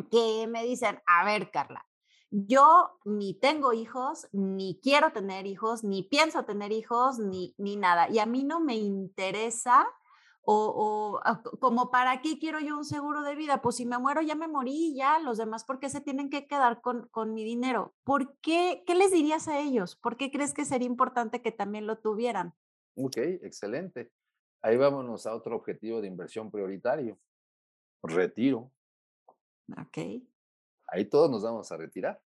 que 0.10 0.48
me 0.48 0.64
dicen, 0.64 1.02
a 1.06 1.24
ver, 1.26 1.52
Carla, 1.52 1.86
yo 2.32 2.98
ni 3.06 3.36
tengo 3.40 3.74
hijos, 3.74 4.28
ni 4.32 4.80
quiero 4.82 5.12
tener 5.12 5.46
hijos, 5.46 5.84
ni 5.84 6.04
pienso 6.04 6.46
tener 6.46 6.72
hijos, 6.72 7.20
ni, 7.20 7.54
ni 7.58 7.76
nada. 7.76 8.10
Y 8.10 8.18
a 8.20 8.26
mí 8.26 8.44
no 8.44 8.60
me 8.60 8.76
interesa 8.76 9.88
o, 10.46 11.22
ah, 11.24 11.42
como 11.60 11.90
para 11.90 12.22
qué 12.22 12.38
quiero 12.38 12.60
yo 12.60 12.78
un 12.78 12.86
seguro 12.86 13.22
de 13.24 13.36
vida, 13.36 13.62
pues 13.62 13.78
si 13.78 13.86
me 13.86 13.98
muero 13.98 14.22
ya 14.22 14.36
me 14.36 14.48
morí, 14.48 14.94
ya 14.96 15.20
los 15.20 15.38
demás, 15.38 15.64
¿por 15.64 15.80
qué 15.80 15.90
se 15.90 16.02
tienen 16.02 16.30
que 16.30 16.48
quedar 16.48 16.82
con, 16.82 17.08
con 17.10 17.34
mi 17.34 17.44
dinero? 17.44 17.94
¿Por 18.04 18.38
qué? 18.40 18.84
¿Qué 18.86 18.96
les 18.96 19.12
dirías 19.12 19.48
a 19.48 19.60
ellos? 19.60 19.96
¿Por 19.96 20.18
qué 20.18 20.32
crees 20.32 20.54
que 20.54 20.66
sería 20.66 20.88
importante 20.88 21.42
que 21.42 21.52
también 21.52 21.88
lo 21.88 21.98
tuvieran? 22.00 22.54
Ok, 22.96 23.18
excelente. 23.18 24.12
Ahí 24.62 24.78
vámonos 24.78 25.26
a 25.26 25.36
otro 25.36 25.56
objetivo 25.56 26.02
de 26.02 26.08
inversión 26.08 26.52
prioritario, 26.52 27.18
retiro. 28.02 28.72
Ok. 29.78 29.98
Ahí 30.88 31.06
todos 31.06 31.32
nos 31.32 31.44
vamos 31.44 31.72
a 31.72 31.78
retirar. 31.78 32.22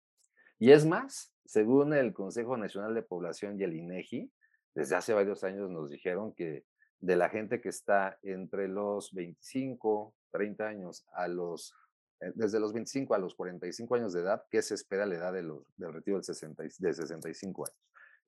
Y 0.58 0.72
es 0.72 0.84
más, 0.84 1.32
según 1.44 1.94
el 1.94 2.12
Consejo 2.12 2.56
Nacional 2.56 2.94
de 2.94 3.02
Población 3.02 3.60
y 3.60 3.64
el 3.64 3.74
INEGI, 3.74 4.30
desde 4.74 4.96
hace 4.96 5.14
varios 5.14 5.44
años 5.44 5.70
nos 5.70 5.90
dijeron 5.90 6.32
que 6.34 6.64
de 7.00 7.16
la 7.16 7.28
gente 7.28 7.60
que 7.60 7.68
está 7.68 8.18
entre 8.22 8.68
los 8.68 9.12
25, 9.12 10.14
30 10.32 10.66
años 10.66 11.06
a 11.12 11.28
los, 11.28 11.74
eh, 12.20 12.32
desde 12.34 12.60
los 12.60 12.72
25 12.72 13.14
a 13.14 13.18
los 13.18 13.34
45 13.34 13.94
años 13.94 14.12
de 14.12 14.22
edad, 14.22 14.44
¿qué 14.50 14.62
se 14.62 14.74
espera 14.74 15.06
la 15.06 15.14
edad 15.14 15.32
de 15.32 15.42
los, 15.42 15.62
del 15.76 15.92
retiro 15.92 16.16
del 16.16 16.24
60, 16.24 16.62
de 16.62 16.94
65 16.94 17.66
años? 17.66 17.78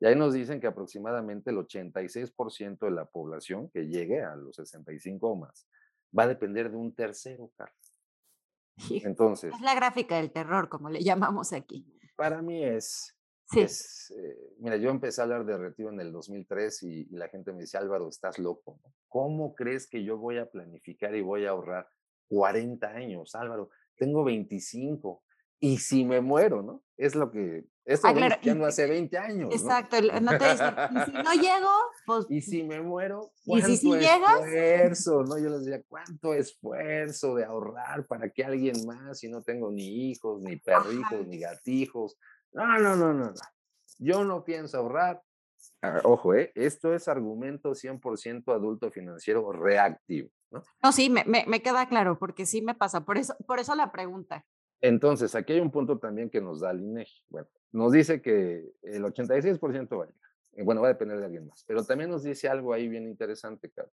Y 0.01 0.07
ahí 0.07 0.17
nos 0.17 0.33
dicen 0.33 0.61
que 0.61 0.67
aproximadamente 0.67 1.51
el 1.51 1.59
86% 1.59 2.79
de 2.79 2.91
la 2.91 3.05
población 3.05 3.69
que 3.69 3.87
llegue 3.87 4.23
a 4.23 4.35
los 4.35 4.57
65 4.57 5.29
o 5.29 5.37
más 5.37 5.69
va 6.17 6.25
a 6.25 6.29
depender 6.29 6.71
de 6.71 6.77
un 6.77 6.95
tercero, 6.95 7.53
Carlos. 7.57 7.95
Entonces. 9.05 9.53
Es 9.55 9.61
la 9.61 9.75
gráfica 9.75 10.17
del 10.17 10.33
terror, 10.33 10.69
como 10.69 10.89
le 10.89 11.03
llamamos 11.03 11.53
aquí. 11.53 11.87
Para 12.17 12.41
mí 12.41 12.65
es. 12.65 13.15
Sí. 13.51 13.61
Eh, 13.61 14.55
mira, 14.59 14.77
yo 14.77 14.91
empecé 14.91 15.21
a 15.21 15.25
hablar 15.25 15.45
de 15.45 15.57
retiro 15.57 15.91
en 15.91 16.01
el 16.01 16.13
2003 16.13 16.83
y, 16.85 17.09
y 17.11 17.17
la 17.17 17.29
gente 17.29 17.53
me 17.53 17.63
dice, 17.63 17.79
Álvaro, 17.79 18.09
estás 18.09 18.39
loco. 18.39 18.81
¿Cómo 19.09 19.55
crees 19.55 19.89
que 19.89 20.05
yo 20.05 20.19
voy 20.19 20.39
a 20.39 20.51
planificar 20.51 21.15
y 21.15 21.21
voy 21.21 21.47
a 21.47 21.51
ahorrar 21.51 21.89
40 22.29 22.87
años? 22.89 23.35
Álvaro, 23.35 23.71
tengo 23.97 24.25
25. 24.25 25.23
Y 25.59 25.79
si 25.79 26.05
me 26.05 26.21
muero, 26.21 26.63
¿no? 26.63 26.83
Es 26.97 27.15
lo 27.15 27.31
que 27.31 27.67
esto 27.91 28.07
ah, 28.07 28.15
claro. 28.15 28.37
ya 28.41 28.55
no 28.55 28.67
hace 28.67 28.87
20 28.87 29.19
años. 29.19 29.53
Exacto, 29.53 29.97
no, 30.01 30.39
te 30.39 30.51
dicen, 30.53 30.75
y 30.91 31.05
si 31.05 31.13
no 31.13 31.33
llego, 31.35 31.71
pues. 32.07 32.27
Y 32.29 32.41
si 32.41 32.63
me 32.63 32.81
muero, 32.81 33.33
¿cuánto 33.45 33.69
¿y 33.69 33.77
si, 33.77 33.91
si 33.91 34.05
esfuerzo? 34.05 35.25
¿no? 35.25 35.39
Yo 35.39 35.51
les 35.51 35.65
decía, 35.65 35.83
¿cuánto 35.89 36.35
esfuerzo 36.35 37.35
de 37.35 37.45
ahorrar 37.45 38.07
para 38.07 38.31
que 38.31 38.45
alguien 38.45 38.87
más, 38.87 39.19
si 39.19 39.29
no 39.29 39.43
tengo 39.43 39.73
ni 39.73 40.11
hijos, 40.11 40.41
ni 40.41 40.57
perrijos, 40.57 41.27
ni 41.27 41.41
gatijos? 41.41 42.17
No, 42.53 42.79
no, 42.79 42.97
no, 42.97 43.13
no, 43.15 43.25
no. 43.27 43.35
Yo 43.99 44.25
no 44.25 44.45
pienso 44.45 44.79
ahorrar. 44.79 45.23
Ah, 45.83 46.01
ojo, 46.05 46.35
¿eh? 46.35 46.53
esto 46.55 46.95
es 46.95 47.09
argumento 47.09 47.75
100% 47.75 48.55
adulto 48.55 48.91
financiero 48.91 49.53
reactivo. 49.53 50.31
¿no? 50.51 50.63
No, 50.83 50.93
sí, 50.93 51.11
me, 51.11 51.25
me, 51.25 51.45
me, 51.47 51.63
queda 51.63 51.89
claro, 51.89 52.19
porque 52.19 52.47
sí 52.47 52.63
me 52.63 52.75
pasa. 52.75 53.05
Por 53.05 53.19
eso, 53.19 53.37
por 53.47 53.59
eso 53.59 53.75
la 53.75 53.93
pregunta. 53.93 54.45
Entonces, 54.81 55.35
aquí 55.35 55.53
hay 55.53 55.61
un 55.61 55.71
punto 55.71 55.99
también 55.99 56.31
que 56.31 56.41
nos 56.41 56.61
da 56.61 56.71
el 56.71 56.81
INEGI. 56.81 57.25
Bueno, 57.29 57.49
nos 57.73 57.93
dice 57.93 58.23
que 58.23 58.73
el 58.83 59.05
86% 59.05 59.99
va 59.99 60.05
a 60.05 60.07
llegar. 60.07 60.65
Bueno, 60.65 60.81
va 60.81 60.89
a 60.89 60.93
depender 60.93 61.19
de 61.19 61.27
alguien 61.27 61.47
más. 61.47 61.65
Pero 61.67 61.85
también 61.85 62.11
nos 62.11 62.23
dice 62.23 62.49
algo 62.49 62.73
ahí 62.73 62.89
bien 62.89 63.07
interesante, 63.07 63.71
Carlos. 63.71 63.95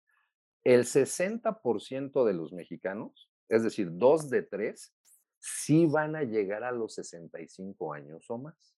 El 0.64 0.86
60% 0.86 2.26
de 2.26 2.34
los 2.34 2.54
mexicanos, 2.54 3.32
es 3.50 3.64
decir, 3.64 3.90
dos 3.92 4.30
de 4.30 4.44
tres, 4.44 4.94
sí 5.42 5.88
van 5.88 6.16
a 6.16 6.24
llegar 6.24 6.64
a 6.64 6.72
los 6.72 6.94
65 6.94 7.94
años 7.94 8.30
o 8.30 8.38
más. 8.38 8.76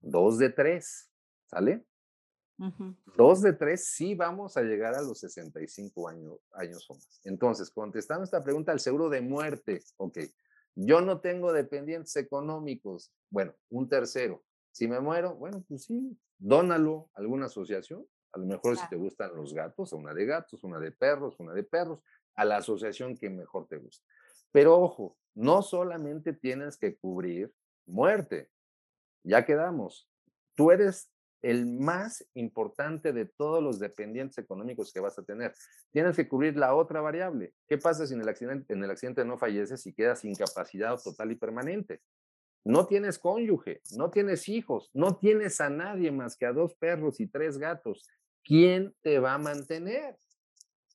Dos 0.00 0.38
de 0.38 0.50
tres, 0.50 1.10
¿sale? 1.46 1.86
Dos 3.16 3.40
de 3.40 3.52
tres 3.52 3.86
sí 3.86 4.16
vamos 4.16 4.56
a 4.56 4.62
llegar 4.62 4.94
a 4.94 5.02
los 5.02 5.20
65 5.20 6.08
años, 6.08 6.40
años 6.52 6.90
o 6.90 6.94
más. 6.94 7.20
Entonces, 7.24 7.70
contestando 7.70 8.24
esta 8.24 8.42
pregunta, 8.42 8.72
el 8.72 8.80
seguro 8.80 9.08
de 9.08 9.20
muerte, 9.20 9.82
ok, 9.96 10.18
yo 10.74 11.00
no 11.00 11.20
tengo 11.20 11.52
dependientes 11.52 12.16
económicos. 12.16 13.12
Bueno, 13.30 13.54
un 13.70 13.88
tercero. 13.88 14.44
Si 14.72 14.88
me 14.88 15.00
muero, 15.00 15.36
bueno, 15.36 15.64
pues 15.68 15.84
sí, 15.84 16.18
dónalo 16.38 17.10
a 17.14 17.20
alguna 17.20 17.46
asociación. 17.46 18.04
A 18.32 18.38
lo 18.38 18.46
mejor 18.46 18.76
si 18.76 18.88
te 18.88 18.96
gustan 18.96 19.34
los 19.34 19.54
gatos, 19.54 19.92
a 19.92 19.96
una 19.96 20.12
de 20.12 20.26
gatos, 20.26 20.62
una 20.64 20.78
de 20.78 20.90
perros, 20.90 21.38
una 21.38 21.52
de 21.54 21.62
perros, 21.62 22.02
a 22.34 22.44
la 22.44 22.58
asociación 22.58 23.16
que 23.16 23.30
mejor 23.30 23.66
te 23.68 23.78
guste. 23.78 24.04
Pero 24.52 24.78
ojo, 24.78 25.16
no 25.38 25.62
solamente 25.62 26.32
tienes 26.32 26.76
que 26.76 26.96
cubrir 26.96 27.52
muerte. 27.86 28.50
Ya 29.22 29.44
quedamos. 29.44 30.08
Tú 30.56 30.72
eres 30.72 31.10
el 31.42 31.66
más 31.66 32.26
importante 32.34 33.12
de 33.12 33.24
todos 33.24 33.62
los 33.62 33.78
dependientes 33.78 34.38
económicos 34.38 34.92
que 34.92 34.98
vas 34.98 35.16
a 35.16 35.22
tener. 35.22 35.54
Tienes 35.92 36.16
que 36.16 36.28
cubrir 36.28 36.56
la 36.56 36.74
otra 36.74 37.00
variable. 37.00 37.54
¿Qué 37.68 37.78
pasa 37.78 38.04
si 38.04 38.14
en 38.14 38.22
el 38.22 38.28
accidente, 38.28 38.72
en 38.72 38.82
el 38.82 38.90
accidente 38.90 39.24
no 39.24 39.38
falleces 39.38 39.86
y 39.86 39.92
quedas 39.92 40.24
incapacitado 40.24 40.98
total 40.98 41.30
y 41.30 41.36
permanente? 41.36 42.02
No 42.64 42.86
tienes 42.86 43.20
cónyuge, 43.20 43.80
no 43.96 44.10
tienes 44.10 44.48
hijos, 44.48 44.90
no 44.92 45.16
tienes 45.16 45.60
a 45.60 45.70
nadie 45.70 46.10
más 46.10 46.36
que 46.36 46.46
a 46.46 46.52
dos 46.52 46.74
perros 46.74 47.20
y 47.20 47.28
tres 47.28 47.58
gatos. 47.58 48.08
¿Quién 48.42 48.92
te 49.02 49.20
va 49.20 49.34
a 49.34 49.38
mantener? 49.38 50.16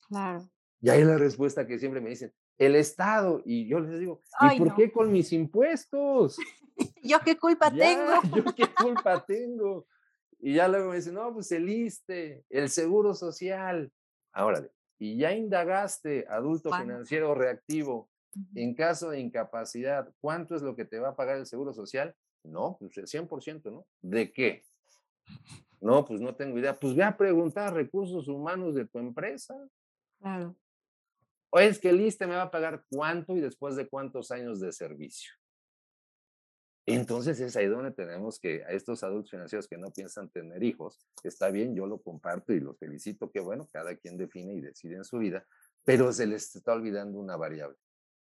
Claro. 0.10 0.50
Y 0.82 0.90
ahí 0.90 1.06
la 1.06 1.18
respuesta 1.18 1.66
que 1.66 1.80
siempre 1.80 2.02
me 2.02 2.10
dicen, 2.10 2.34
el 2.58 2.76
Estado. 2.76 3.42
Y 3.46 3.68
yo 3.68 3.80
les 3.80 4.00
digo, 4.00 4.22
¿y 4.42 4.58
por 4.58 4.76
qué 4.76 4.92
con 4.92 5.12
mis 5.12 5.32
impuestos? 5.34 6.38
¿Yo 7.04 7.20
qué 7.20 7.38
culpa 7.38 7.72
tengo? 7.72 8.22
¿Yo 8.36 8.56
qué 8.56 8.68
culpa 8.74 9.24
tengo? 9.26 9.86
Y 10.40 10.56
ya 10.56 10.68
luego 10.68 10.90
me 10.90 10.98
dicen, 10.98 11.14
no, 11.14 11.34
pues 11.34 11.52
el 11.52 11.70
ISTE, 11.70 12.44
el 12.50 12.70
Seguro 12.70 13.14
Social. 13.14 13.92
Ahora, 14.34 14.68
y 15.00 15.18
ya 15.18 15.34
indagaste, 15.34 16.26
adulto 16.30 16.72
financiero 16.74 17.34
reactivo, 17.34 18.10
en 18.56 18.74
caso 18.74 19.12
de 19.12 19.20
incapacidad, 19.20 20.12
¿cuánto 20.20 20.56
es 20.56 20.62
lo 20.62 20.76
que 20.76 20.86
te 20.86 21.00
va 21.00 21.10
a 21.10 21.16
pagar 21.16 21.38
el 21.38 21.46
Seguro 21.46 21.74
Social? 21.74 22.16
No, 22.44 22.78
pues 22.80 22.98
el 22.98 23.06
100%, 23.06 23.72
¿no? 23.72 23.86
¿De 24.02 24.34
qué? 24.34 24.64
No, 25.80 26.06
pues 26.06 26.20
no 26.20 26.36
tengo 26.36 26.58
idea. 26.58 26.78
Pues 26.78 26.96
ve 26.96 27.04
a 27.04 27.16
preguntar 27.16 27.68
a 27.68 27.76
recursos 27.76 28.28
humanos 28.28 28.76
de 28.76 28.86
tu 28.86 29.00
empresa. 29.00 29.56
Claro. 30.20 30.56
O 31.56 31.60
es 31.60 31.78
que 31.78 31.90
el 31.90 32.02
ISTE 32.02 32.26
me 32.26 32.36
va 32.36 32.44
a 32.44 32.52
pagar 32.52 32.84
cuánto 32.90 33.38
y 33.38 33.40
después 33.40 33.76
de 33.76 33.88
cuántos 33.88 34.32
años 34.32 34.60
de 34.60 34.72
servicio. 34.72 35.34
Entonces 36.88 37.40
es 37.42 37.56
ahí 37.56 37.68
donde 37.68 37.92
tenemos 37.92 38.40
que 38.40 38.64
a 38.64 38.70
estos 38.70 39.04
adultos 39.04 39.30
financieros 39.30 39.68
que 39.68 39.78
no 39.78 39.92
piensan 39.92 40.32
tener 40.32 40.64
hijos, 40.64 41.06
está 41.24 41.52
bien, 41.52 41.76
yo 41.76 41.86
lo 41.86 42.02
comparto 42.02 42.54
y 42.54 42.60
los 42.60 42.80
felicito, 42.80 43.30
que 43.30 43.40
bueno, 43.40 43.68
cada 43.72 43.96
quien 43.96 44.18
define 44.18 44.56
y 44.56 44.62
decide 44.62 44.96
en 44.96 45.04
su 45.04 45.20
vida, 45.20 45.46
pero 45.84 46.12
se 46.12 46.26
les 46.26 46.56
está 46.56 46.74
olvidando 46.74 47.20
una 47.20 47.38
variable. 47.38 47.78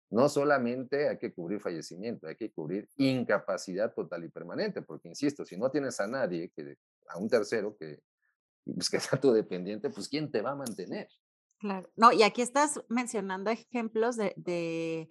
No 0.09 0.27
solamente 0.27 1.07
hay 1.07 1.17
que 1.17 1.33
cubrir 1.33 1.61
fallecimiento, 1.61 2.27
hay 2.27 2.35
que 2.35 2.51
cubrir 2.51 2.89
incapacidad 2.97 3.93
total 3.93 4.25
y 4.25 4.29
permanente, 4.29 4.81
porque 4.81 5.07
insisto, 5.07 5.45
si 5.45 5.55
no 5.55 5.71
tienes 5.71 6.01
a 6.01 6.07
nadie, 6.07 6.51
que, 6.53 6.75
a 7.07 7.17
un 7.17 7.29
tercero 7.29 7.77
que, 7.77 8.01
pues, 8.65 8.89
que 8.89 8.99
sea 8.99 9.17
tu 9.21 9.31
dependiente, 9.31 9.89
pues 9.89 10.09
¿quién 10.09 10.29
te 10.29 10.41
va 10.41 10.51
a 10.51 10.55
mantener? 10.55 11.07
Claro, 11.61 11.87
no, 11.95 12.11
y 12.11 12.23
aquí 12.23 12.41
estás 12.41 12.81
mencionando 12.89 13.51
ejemplos 13.51 14.17
de, 14.17 14.33
de 14.35 15.07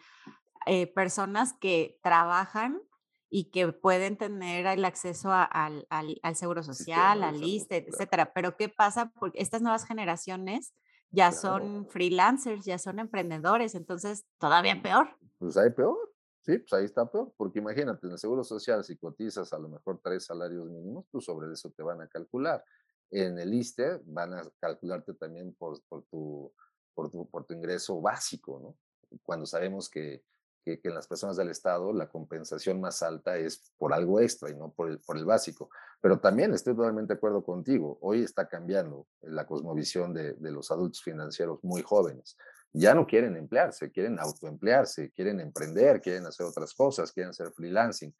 eh, 0.66 0.86
personas 0.88 1.54
que 1.54 1.98
trabajan 2.02 2.82
y 3.30 3.50
que 3.52 3.72
pueden 3.72 4.18
tener 4.18 4.66
el 4.66 4.84
acceso 4.84 5.30
al, 5.32 5.86
al, 5.88 6.36
seguro 6.36 6.64
social, 6.64 7.22
al 7.22 7.42
ISTE, 7.42 7.86
etcétera. 7.88 8.32
Pero 8.34 8.56
¿qué 8.56 8.68
pasa? 8.68 9.12
Porque 9.20 9.40
estas 9.40 9.62
nuevas 9.62 9.86
generaciones 9.86 10.74
ya 11.12 11.30
son 11.30 11.86
freelancers, 11.88 12.64
ya 12.64 12.78
son 12.78 12.98
emprendedores, 12.98 13.76
entonces 13.76 14.26
todavía 14.38 14.82
peor. 14.82 15.16
Pues 15.38 15.56
hay 15.56 15.70
peor, 15.70 15.96
sí, 16.40 16.58
pues 16.58 16.72
ahí 16.72 16.84
está 16.84 17.08
peor, 17.08 17.32
porque 17.36 17.60
imagínate, 17.60 18.08
en 18.08 18.14
el 18.14 18.18
seguro 18.18 18.42
social, 18.42 18.82
si 18.82 18.96
cotizas 18.96 19.52
a 19.52 19.58
lo 19.58 19.68
mejor 19.68 20.00
tres 20.02 20.24
salarios 20.24 20.68
mínimos, 20.68 21.06
pues 21.12 21.24
sobre 21.24 21.52
eso 21.52 21.70
te 21.70 21.84
van 21.84 22.00
a 22.00 22.08
calcular. 22.08 22.64
En 23.10 23.38
el 23.38 23.52
ISTE 23.54 24.00
van 24.04 24.34
a 24.34 24.42
calcularte 24.60 25.14
también 25.14 25.54
por, 25.54 25.80
por, 25.88 26.04
tu, 26.04 26.52
por, 26.94 27.10
tu, 27.10 27.28
por 27.28 27.44
tu 27.44 27.54
ingreso 27.54 28.00
básico, 28.00 28.60
¿no? 28.60 28.76
Cuando 29.24 29.46
sabemos 29.46 29.88
que 29.88 30.22
que, 30.64 30.80
en 30.84 30.94
las 30.94 31.06
personas 31.06 31.36
del 31.36 31.50
Estado 31.50 31.92
la 31.92 32.08
compensación 32.08 32.80
más 32.80 33.02
alta 33.02 33.36
es 33.36 33.72
por 33.78 33.92
algo 33.92 34.20
extra 34.20 34.50
y 34.50 34.54
no 34.54 34.72
por 34.72 34.90
el, 34.90 34.98
por 35.00 35.16
el 35.16 35.24
básico. 35.24 35.70
Pero 36.00 36.18
también 36.18 36.52
estoy 36.54 36.74
totalmente 36.74 37.14
de 37.14 37.18
acuerdo 37.18 37.42
contigo. 37.42 37.98
Hoy 38.02 38.22
está 38.22 38.48
cambiando 38.48 39.06
la 39.22 39.46
cosmovisión 39.46 40.14
de, 40.14 40.34
de 40.34 40.50
los 40.50 40.70
adultos 40.70 41.02
financieros 41.02 41.62
muy 41.62 41.82
jóvenes. 41.82 42.36
Ya 42.72 42.94
no 42.94 43.06
quieren 43.06 43.36
emplearse, 43.36 43.90
quieren 43.90 44.18
autoemplearse, 44.18 45.10
quieren 45.10 45.40
emprender, 45.40 46.00
quieren 46.00 46.26
hacer 46.26 46.46
otras 46.46 46.72
cosas, 46.74 47.12
quieren 47.12 47.30
hacer 47.30 47.50
freelancing. 47.52 48.14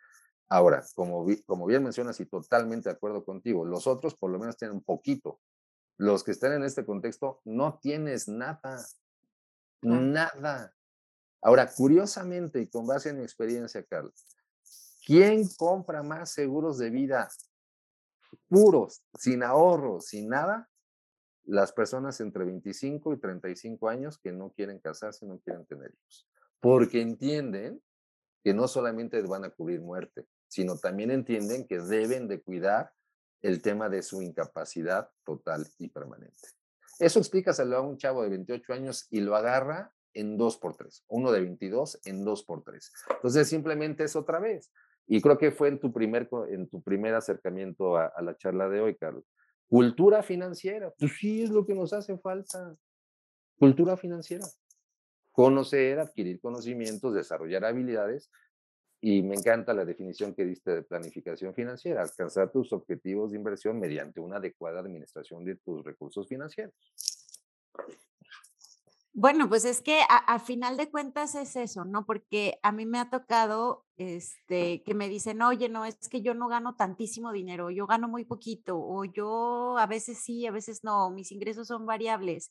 Ahora, 0.52 0.84
como, 0.96 1.24
como 1.46 1.64
bien 1.64 1.84
mencionas 1.84 2.18
y 2.18 2.26
totalmente 2.26 2.88
de 2.88 2.96
acuerdo 2.96 3.24
contigo, 3.24 3.64
los 3.64 3.86
otros 3.86 4.16
por 4.16 4.32
lo 4.32 4.38
menos 4.40 4.56
tienen 4.56 4.78
un 4.78 4.82
poquito. 4.82 5.40
Los 5.96 6.24
que 6.24 6.32
están 6.32 6.52
en 6.54 6.64
este 6.64 6.84
contexto 6.84 7.40
no 7.44 7.78
tienes 7.78 8.26
nada, 8.26 8.84
nada. 9.80 10.74
Ahora, 11.40 11.70
curiosamente 11.72 12.60
y 12.60 12.66
con 12.66 12.84
base 12.84 13.10
en 13.10 13.18
mi 13.18 13.22
experiencia, 13.22 13.84
Carlos, 13.84 14.26
¿quién 15.06 15.48
compra 15.56 16.02
más 16.02 16.32
seguros 16.32 16.78
de 16.78 16.90
vida 16.90 17.28
puros, 18.48 19.02
sin 19.16 19.44
ahorro, 19.44 20.00
sin 20.00 20.28
nada? 20.28 20.68
Las 21.44 21.72
personas 21.72 22.20
entre 22.20 22.44
25 22.44 23.12
y 23.12 23.20
35 23.20 23.88
años 23.88 24.18
que 24.18 24.32
no 24.32 24.50
quieren 24.50 24.80
casarse, 24.80 25.26
no 25.26 25.38
quieren 25.38 25.64
tener 25.66 25.92
hijos, 25.92 26.28
porque 26.58 27.00
entienden 27.00 27.80
que 28.42 28.52
no 28.52 28.66
solamente 28.66 29.20
van 29.22 29.44
a 29.44 29.50
cubrir 29.50 29.80
muerte, 29.80 30.26
sino 30.50 30.76
también 30.76 31.12
entienden 31.12 31.64
que 31.66 31.78
deben 31.78 32.26
de 32.26 32.42
cuidar 32.42 32.92
el 33.40 33.62
tema 33.62 33.88
de 33.88 34.02
su 34.02 34.20
incapacidad 34.20 35.08
total 35.24 35.64
y 35.78 35.88
permanente. 35.88 36.48
Eso 36.98 37.20
explícaselo 37.20 37.76
a 37.76 37.80
un 37.80 37.96
chavo 37.96 38.24
de 38.24 38.30
28 38.30 38.72
años 38.72 39.06
y 39.10 39.20
lo 39.20 39.36
agarra 39.36 39.92
en 40.12 40.36
2 40.36 40.56
por 40.58 40.76
3, 40.76 41.04
uno 41.06 41.30
de 41.30 41.40
22 41.40 42.00
en 42.04 42.24
2 42.24 42.44
por 42.44 42.64
3. 42.64 42.92
Entonces 43.10 43.48
simplemente 43.48 44.02
es 44.04 44.16
otra 44.16 44.40
vez. 44.40 44.72
Y 45.06 45.22
creo 45.22 45.38
que 45.38 45.52
fue 45.52 45.68
en 45.68 45.78
tu 45.78 45.92
primer, 45.92 46.28
en 46.48 46.68
tu 46.68 46.82
primer 46.82 47.14
acercamiento 47.14 47.96
a, 47.96 48.06
a 48.06 48.20
la 48.20 48.36
charla 48.36 48.68
de 48.68 48.80
hoy, 48.80 48.96
Carlos. 48.96 49.24
Cultura 49.68 50.24
financiera, 50.24 50.92
pues 50.98 51.12
sí 51.16 51.44
es 51.44 51.50
lo 51.50 51.64
que 51.64 51.76
nos 51.76 51.92
hace 51.92 52.18
falta. 52.18 52.76
Cultura 53.56 53.96
financiera. 53.96 54.44
Conocer, 55.30 56.00
adquirir 56.00 56.40
conocimientos, 56.40 57.14
desarrollar 57.14 57.64
habilidades 57.64 58.30
y 59.00 59.22
me 59.22 59.34
encanta 59.34 59.72
la 59.72 59.84
definición 59.84 60.34
que 60.34 60.44
diste 60.44 60.72
de 60.72 60.82
planificación 60.82 61.54
financiera, 61.54 62.02
alcanzar 62.02 62.52
tus 62.52 62.72
objetivos 62.72 63.30
de 63.30 63.38
inversión 63.38 63.80
mediante 63.80 64.20
una 64.20 64.36
adecuada 64.36 64.80
administración 64.80 65.44
de 65.44 65.56
tus 65.56 65.82
recursos 65.84 66.28
financieros. 66.28 66.74
Bueno, 69.12 69.48
pues 69.48 69.64
es 69.64 69.82
que 69.82 70.00
a, 70.08 70.38
final 70.38 70.76
de 70.76 70.88
cuentas 70.88 71.34
es 71.34 71.56
eso, 71.56 71.84
¿no? 71.84 72.06
Porque 72.06 72.58
a 72.62 72.70
mí 72.70 72.86
me 72.86 72.98
ha 72.98 73.10
tocado 73.10 73.84
este, 73.96 74.82
que 74.84 74.94
me 74.94 75.08
dicen, 75.08 75.42
oye, 75.42 75.68
no, 75.68 75.84
es 75.84 76.08
que 76.08 76.22
yo 76.22 76.32
no 76.32 76.46
gano 76.48 76.76
tantísimo 76.76 77.32
dinero, 77.32 77.70
yo 77.70 77.86
gano 77.86 78.06
muy 78.06 78.24
poquito, 78.24 78.78
o 78.78 79.04
yo 79.04 79.76
a 79.78 79.86
veces 79.86 80.18
sí, 80.18 80.46
a 80.46 80.52
veces 80.52 80.84
no, 80.84 81.10
mis 81.10 81.32
ingresos 81.32 81.66
son 81.66 81.86
variables. 81.86 82.50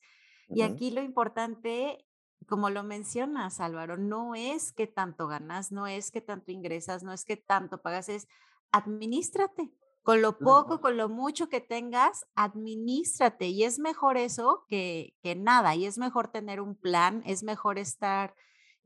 Y 0.49 0.63
aquí 0.63 0.89
lo 0.89 1.01
importante 1.03 2.05
como 2.47 2.69
lo 2.69 2.84
mencionas, 2.84 3.60
Álvaro, 3.60 3.97
no 3.97 4.36
es 4.36 4.71
que 4.71 4.88
tanto 4.88 5.28
ganas, 5.28 5.71
no 5.71 5.88
es 5.88 6.12
que 6.12 6.21
tanto 6.21 6.52
ingresas, 6.52 7.04
no 7.04 7.13
es 7.13 7.25
que 7.25 7.38
tanto 7.38 7.82
pagas, 7.82 8.10
es 8.10 8.28
administrate. 8.71 9.71
Con 10.02 10.21
lo 10.21 10.39
poco, 10.39 10.82
con 10.82 10.97
lo 10.97 11.08
mucho 11.08 11.49
que 11.49 11.62
tengas, 11.62 12.25
administrate. 12.34 13.47
Y 13.47 13.63
es 13.63 13.78
mejor 13.78 14.17
eso 14.17 14.65
que, 14.67 15.13
que 15.21 15.36
nada. 15.36 15.75
Y 15.75 15.86
es 15.86 15.97
mejor 15.99 16.30
tener 16.30 16.62
un 16.62 16.75
plan, 16.75 17.21
es 17.25 17.43
mejor 17.43 17.78
estar 17.78 18.34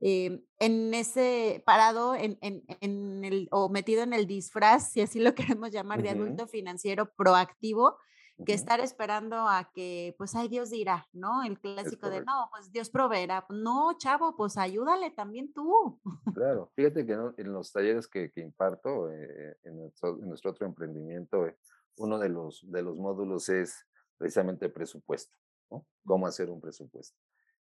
eh, 0.00 0.44
en 0.58 0.92
ese 0.92 1.62
parado 1.64 2.14
en, 2.14 2.36
en, 2.42 2.62
en, 2.80 3.24
el, 3.24 3.48
o 3.52 3.70
metido 3.70 4.02
en 4.02 4.12
el 4.12 4.26
disfraz, 4.26 4.90
si 4.90 5.00
así 5.00 5.18
lo 5.18 5.34
queremos 5.34 5.70
llamar, 5.70 6.02
de 6.02 6.10
adulto 6.10 6.46
financiero 6.46 7.14
proactivo, 7.14 7.96
que 8.44 8.52
estar 8.52 8.80
esperando 8.80 9.48
a 9.48 9.70
que, 9.72 10.14
pues, 10.18 10.34
ay, 10.34 10.48
Dios 10.48 10.70
dirá, 10.70 11.06
¿no? 11.12 11.44
El 11.44 11.58
clásico 11.60 12.10
de, 12.10 12.24
no, 12.24 12.48
pues 12.50 12.72
Dios 12.72 12.90
proveerá. 12.90 13.46
No, 13.48 13.96
chavo, 13.96 14.36
pues 14.36 14.56
ayúdale 14.56 15.10
también 15.12 15.52
tú. 15.52 16.00
Claro, 16.34 16.72
fíjate 16.74 17.06
que 17.06 17.12
en 17.12 17.52
los 17.52 17.72
talleres 17.72 18.08
que, 18.08 18.30
que 18.30 18.40
imparto 18.40 19.10
eh, 19.10 19.56
en, 19.62 19.78
nuestro, 19.78 20.50
otro 20.50 20.66
emprendimiento, 20.66 21.46
eh, 21.46 21.56
uno 21.96 22.18
de 22.18 22.28
los, 22.28 22.68
de 22.70 22.82
los 22.82 22.96
módulos 22.96 23.48
es 23.48 23.86
precisamente 24.18 24.68
presupuesto, 24.68 25.36
¿no? 25.70 25.86
Cómo 26.04 26.26
hacer 26.26 26.50
un 26.50 26.60
presupuesto. 26.60 27.16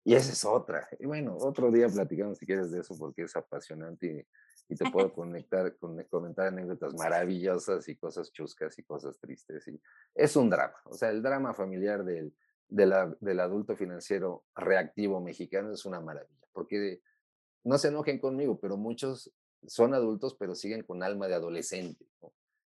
Y 0.05 0.15
esa 0.15 0.33
es 0.33 0.45
otra. 0.45 0.89
Y 0.99 1.07
bueno, 1.07 1.37
otro 1.39 1.71
día 1.71 1.89
platicamos 1.89 2.39
si 2.39 2.47
quieres 2.47 2.71
de 2.71 2.81
eso 2.81 2.97
porque 2.99 3.23
es 3.23 3.37
apasionante 3.37 4.27
y 4.69 4.77
te 4.77 4.91
puedo 4.91 5.13
conectar, 5.15 5.77
con, 5.79 6.03
comentar 6.05 6.49
anécdotas 6.49 6.95
maravillosas 6.95 7.89
y 7.89 7.97
cosas 7.97 8.31
chuscas 8.33 8.79
y 8.79 8.83
cosas 8.83 9.19
tristes. 9.19 9.67
Y 9.69 9.81
es 10.15 10.37
un 10.37 10.51
drama, 10.51 10.77
o 10.85 10.95
sea, 10.95 11.11
el 11.11 11.23
drama 11.23 11.55
familiar 11.55 12.05
del, 12.05 12.35
del 12.69 13.41
adulto 13.41 13.77
financiero 13.77 14.45
reactivo 14.55 15.21
mexicano 15.21 15.73
es 15.73 15.85
una 15.85 16.01
maravilla, 16.01 16.47
porque 16.53 17.01
no 17.65 17.79
se 17.79 17.89
enojen 17.89 18.19
conmigo, 18.19 18.59
pero 18.59 18.77
muchos 18.77 19.33
son 19.67 19.95
adultos, 19.95 20.37
pero 20.39 20.55
siguen 20.55 20.83
con 20.83 21.03
alma 21.03 21.29
de 21.29 21.35
adolescente. 21.35 22.07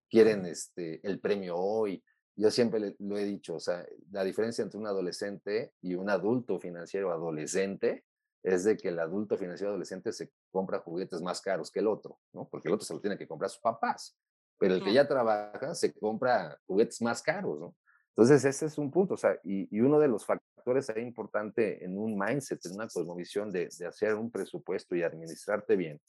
Quieren 0.09 0.45
este, 0.45 1.05
el 1.07 1.19
premio 1.19 1.55
hoy. 1.55 2.03
Yo 2.35 2.49
siempre 2.49 2.95
lo 2.99 3.17
he 3.17 3.25
dicho, 3.25 3.55
o 3.55 3.59
sea, 3.59 3.85
la 4.11 4.23
diferencia 4.23 4.63
entre 4.63 4.79
un 4.79 4.87
adolescente 4.87 5.73
y 5.81 5.95
un 5.95 6.09
adulto 6.09 6.59
financiero 6.59 7.11
adolescente 7.11 8.05
es 8.43 8.63
de 8.63 8.77
que 8.77 8.89
el 8.89 8.99
adulto 8.99 9.37
financiero 9.37 9.71
adolescente 9.71 10.11
se 10.13 10.31
compra 10.51 10.79
juguetes 10.79 11.21
más 11.21 11.41
caros 11.41 11.71
que 11.71 11.79
el 11.79 11.87
otro, 11.87 12.19
¿no? 12.33 12.47
Porque 12.47 12.67
el 12.67 12.73
otro 12.73 12.85
se 12.85 12.93
lo 12.93 13.01
tiene 13.01 13.17
que 13.17 13.27
comprar 13.27 13.49
sus 13.49 13.61
papás, 13.61 14.17
pero 14.57 14.75
el 14.75 14.83
que 14.83 14.93
ya 14.93 15.07
trabaja 15.07 15.75
se 15.75 15.93
compra 15.93 16.57
juguetes 16.65 17.01
más 17.01 17.21
caros, 17.21 17.59
¿no? 17.59 17.75
Entonces, 18.09 18.43
ese 18.43 18.65
es 18.65 18.77
un 18.77 18.91
punto, 18.91 19.13
o 19.13 19.17
sea, 19.17 19.39
y, 19.43 19.79
uno 19.79 19.97
de 19.99 20.09
los 20.09 20.25
factores 20.25 20.89
ahí 20.89 21.03
importante 21.03 21.83
en 21.83 21.97
un 21.97 22.17
mindset, 22.17 22.65
en 22.65 22.73
una 22.73 22.87
cosmovisión 22.87 23.49
de, 23.49 23.69
de 23.77 23.85
hacer 23.85 24.15
un 24.15 24.29
presupuesto 24.29 24.95
y 24.95 25.03
administrarte 25.03 25.77
bien, 25.77 26.01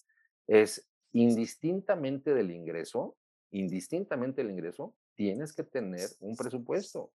es 0.49 0.89
indistintamente 1.13 2.35
del 2.35 2.51
ingreso, 2.51 3.17
indistintamente 3.53 4.43
del 4.43 4.51
ingreso, 4.51 4.95
tienes 5.15 5.53
que 5.53 5.63
tener 5.63 6.09
un 6.19 6.35
presupuesto 6.35 7.13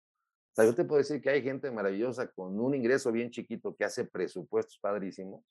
sea, 0.56 0.64
yo 0.64 0.74
te 0.74 0.84
puedo 0.84 0.98
decir 0.98 1.20
que 1.20 1.28
hay 1.28 1.42
gente 1.42 1.70
maravillosa 1.70 2.32
con 2.32 2.58
un 2.58 2.74
ingreso 2.74 3.12
bien 3.12 3.30
chiquito 3.30 3.76
que 3.76 3.84
hace 3.84 4.06
presupuestos 4.06 4.78
padrísimos 4.78 5.44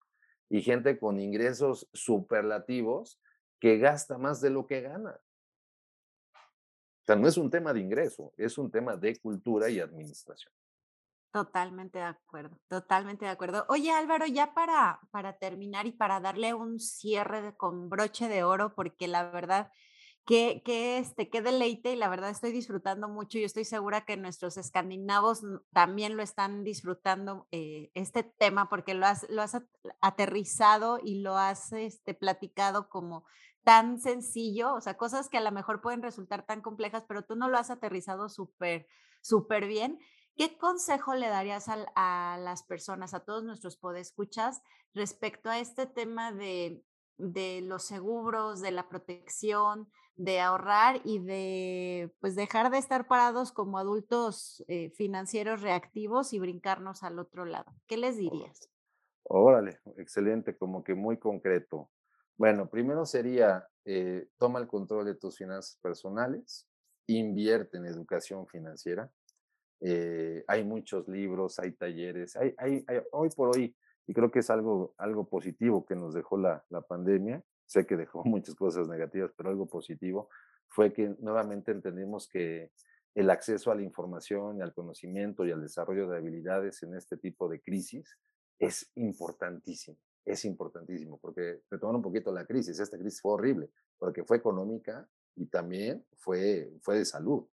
y 0.49 0.61
gente 0.61 0.97
con 0.97 1.19
ingresos 1.19 1.87
superlativos 1.93 3.21
que 3.59 3.77
gasta 3.77 4.17
más 4.17 4.41
de 4.41 4.49
lo 4.49 4.65
que 4.65 4.81
gana. 4.81 5.19
O 6.33 7.05
sea, 7.05 7.15
no 7.15 7.27
es 7.27 7.37
un 7.37 7.51
tema 7.51 7.71
de 7.71 7.81
ingreso, 7.81 8.33
es 8.35 8.57
un 8.57 8.71
tema 8.71 8.97
de 8.97 9.15
cultura 9.19 9.69
y 9.69 9.79
administración. 9.79 10.51
Totalmente 11.31 11.99
de 11.99 12.05
acuerdo, 12.05 12.57
totalmente 12.67 13.25
de 13.25 13.31
acuerdo. 13.31 13.65
Oye 13.69 13.91
Álvaro, 13.91 14.25
ya 14.25 14.53
para, 14.53 15.01
para 15.11 15.37
terminar 15.37 15.85
y 15.85 15.91
para 15.91 16.19
darle 16.19 16.53
un 16.53 16.79
cierre 16.79 17.55
con 17.57 17.89
broche 17.89 18.27
de 18.27 18.43
oro, 18.43 18.73
porque 18.73 19.07
la 19.07 19.29
verdad 19.29 19.69
Qué, 20.25 20.63
este, 20.97 21.29
qué 21.29 21.43
deleite 21.43 21.93
y 21.93 21.95
la 21.95 22.09
verdad 22.09 22.31
estoy 22.31 22.51
disfrutando 22.51 23.07
mucho 23.07 23.37
y 23.37 23.43
estoy 23.43 23.63
segura 23.63 24.05
que 24.05 24.17
nuestros 24.17 24.57
escandinavos 24.57 25.43
también 25.71 26.17
lo 26.17 26.23
están 26.23 26.63
disfrutando 26.63 27.47
eh, 27.51 27.91
este 27.93 28.23
tema 28.23 28.67
porque 28.67 28.95
lo 28.95 29.05
has, 29.05 29.27
lo 29.29 29.43
has 29.43 29.55
aterrizado 30.01 30.99
y 31.03 31.21
lo 31.21 31.37
has 31.37 31.71
este, 31.73 32.15
platicado 32.15 32.89
como 32.89 33.23
tan 33.63 33.99
sencillo, 33.99 34.73
o 34.73 34.81
sea, 34.81 34.97
cosas 34.97 35.29
que 35.29 35.37
a 35.37 35.41
lo 35.41 35.51
mejor 35.51 35.81
pueden 35.81 36.01
resultar 36.01 36.43
tan 36.43 36.61
complejas, 36.61 37.03
pero 37.07 37.23
tú 37.23 37.35
no 37.35 37.47
lo 37.47 37.59
has 37.59 37.69
aterrizado 37.69 38.27
súper, 38.27 38.87
súper 39.21 39.67
bien. 39.67 39.99
¿Qué 40.35 40.57
consejo 40.57 41.13
le 41.13 41.27
darías 41.27 41.69
a, 41.69 41.85
a, 41.95 42.37
las 42.39 42.63
personas, 42.63 43.13
a 43.13 43.23
todos 43.23 43.43
nuestros 43.43 43.77
podescuchas, 43.77 44.61
respecto 44.93 45.51
a 45.51 45.59
este 45.59 45.85
tema 45.85 46.31
de, 46.31 46.83
de 47.17 47.61
los 47.61 47.83
seguros, 47.83 48.61
de 48.61 48.71
la 48.71 48.89
protección, 48.89 49.89
de 50.15 50.39
ahorrar 50.39 51.01
y 51.03 51.19
de 51.19 52.11
pues 52.19 52.35
dejar 52.35 52.71
de 52.71 52.77
estar 52.77 53.07
parados 53.07 53.51
como 53.51 53.77
adultos 53.77 54.63
eh, 54.67 54.91
financieros 54.91 55.61
reactivos 55.61 56.33
y 56.33 56.39
brincarnos 56.39 57.03
al 57.03 57.19
otro 57.19 57.45
lado. 57.45 57.73
¿Qué 57.87 57.97
les 57.97 58.17
dirías? 58.17 58.69
Órale, 59.23 59.79
excelente, 59.97 60.55
como 60.55 60.83
que 60.83 60.93
muy 60.93 61.17
concreto. 61.17 61.89
Bueno, 62.37 62.69
primero 62.69 63.05
sería, 63.05 63.67
eh, 63.85 64.27
toma 64.37 64.59
el 64.59 64.67
control 64.67 65.05
de 65.05 65.15
tus 65.15 65.37
finanzas 65.37 65.79
personales, 65.81 66.67
invierte 67.07 67.77
en 67.77 67.85
educación 67.85 68.45
financiera. 68.47 69.09
Eh, 69.81 70.43
hay 70.47 70.63
muchos 70.63 71.07
libros, 71.07 71.59
hay 71.59 71.73
talleres, 71.73 72.35
hay, 72.35 72.53
hay, 72.57 72.85
hoy 73.11 73.29
por 73.35 73.55
hoy, 73.55 73.75
y 74.07 74.13
creo 74.13 74.31
que 74.31 74.39
es 74.39 74.49
algo, 74.49 74.93
algo 74.97 75.27
positivo 75.27 75.85
que 75.85 75.95
nos 75.95 76.13
dejó 76.13 76.37
la, 76.37 76.63
la 76.69 76.81
pandemia, 76.81 77.43
sé 77.65 77.85
que 77.85 77.97
dejó 77.97 78.23
muchas 78.25 78.55
cosas 78.55 78.87
negativas, 78.87 79.31
pero 79.35 79.49
algo 79.49 79.67
positivo 79.67 80.29
fue 80.67 80.93
que 80.93 81.15
nuevamente 81.19 81.71
entendimos 81.71 82.27
que 82.27 82.71
el 83.13 83.29
acceso 83.29 83.71
a 83.71 83.75
la 83.75 83.81
información 83.81 84.57
y 84.57 84.61
al 84.61 84.73
conocimiento 84.73 85.45
y 85.45 85.51
al 85.51 85.61
desarrollo 85.61 86.07
de 86.07 86.17
habilidades 86.17 86.83
en 86.83 86.95
este 86.95 87.17
tipo 87.17 87.47
de 87.47 87.61
crisis 87.61 88.17
es 88.59 88.91
importantísimo, 88.95 89.97
es 90.25 90.43
importantísimo, 90.43 91.17
porque 91.19 91.61
retomando 91.69 91.99
un 91.99 92.03
poquito 92.03 92.31
la 92.31 92.45
crisis, 92.45 92.79
esta 92.79 92.97
crisis 92.97 93.21
fue 93.21 93.33
horrible, 93.33 93.69
porque 93.97 94.23
fue 94.23 94.37
económica 94.37 95.07
y 95.35 95.45
también 95.45 96.05
fue, 96.17 96.73
fue 96.81 96.97
de 96.97 97.05
salud. 97.05 97.47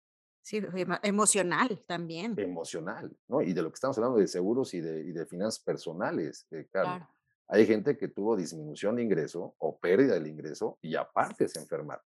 Sí, 0.42 0.62
emocional 1.02 1.84
también. 1.86 2.38
Emocional, 2.38 3.14
¿no? 3.26 3.42
Y 3.42 3.52
de 3.52 3.62
lo 3.62 3.70
que 3.70 3.74
estamos 3.74 3.98
hablando 3.98 4.18
de 4.18 4.28
seguros 4.28 4.72
y 4.74 4.80
de, 4.80 5.00
y 5.00 5.12
de 5.12 5.26
finanzas 5.26 5.62
personales, 5.62 6.46
eh, 6.52 6.66
claro. 6.70 7.06
Hay 7.48 7.66
gente 7.66 7.96
que 7.96 8.08
tuvo 8.08 8.36
disminución 8.36 8.96
de 8.96 9.02
ingreso 9.02 9.54
o 9.58 9.78
pérdida 9.78 10.14
del 10.14 10.26
ingreso 10.26 10.78
y 10.82 10.94
aparte 10.96 11.48
se 11.48 11.58
enfermaron. 11.58 12.04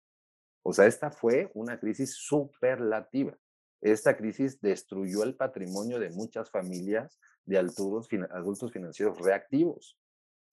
O 0.63 0.73
sea, 0.73 0.85
esta 0.85 1.11
fue 1.11 1.49
una 1.53 1.79
crisis 1.79 2.13
superlativa. 2.15 3.37
Esta 3.81 4.17
crisis 4.17 4.59
destruyó 4.59 5.23
el 5.23 5.35
patrimonio 5.35 5.97
de 5.97 6.09
muchas 6.09 6.51
familias 6.51 7.17
de 7.45 7.57
adultos, 7.57 8.71
financieros 8.71 9.17
reactivos. 9.19 9.97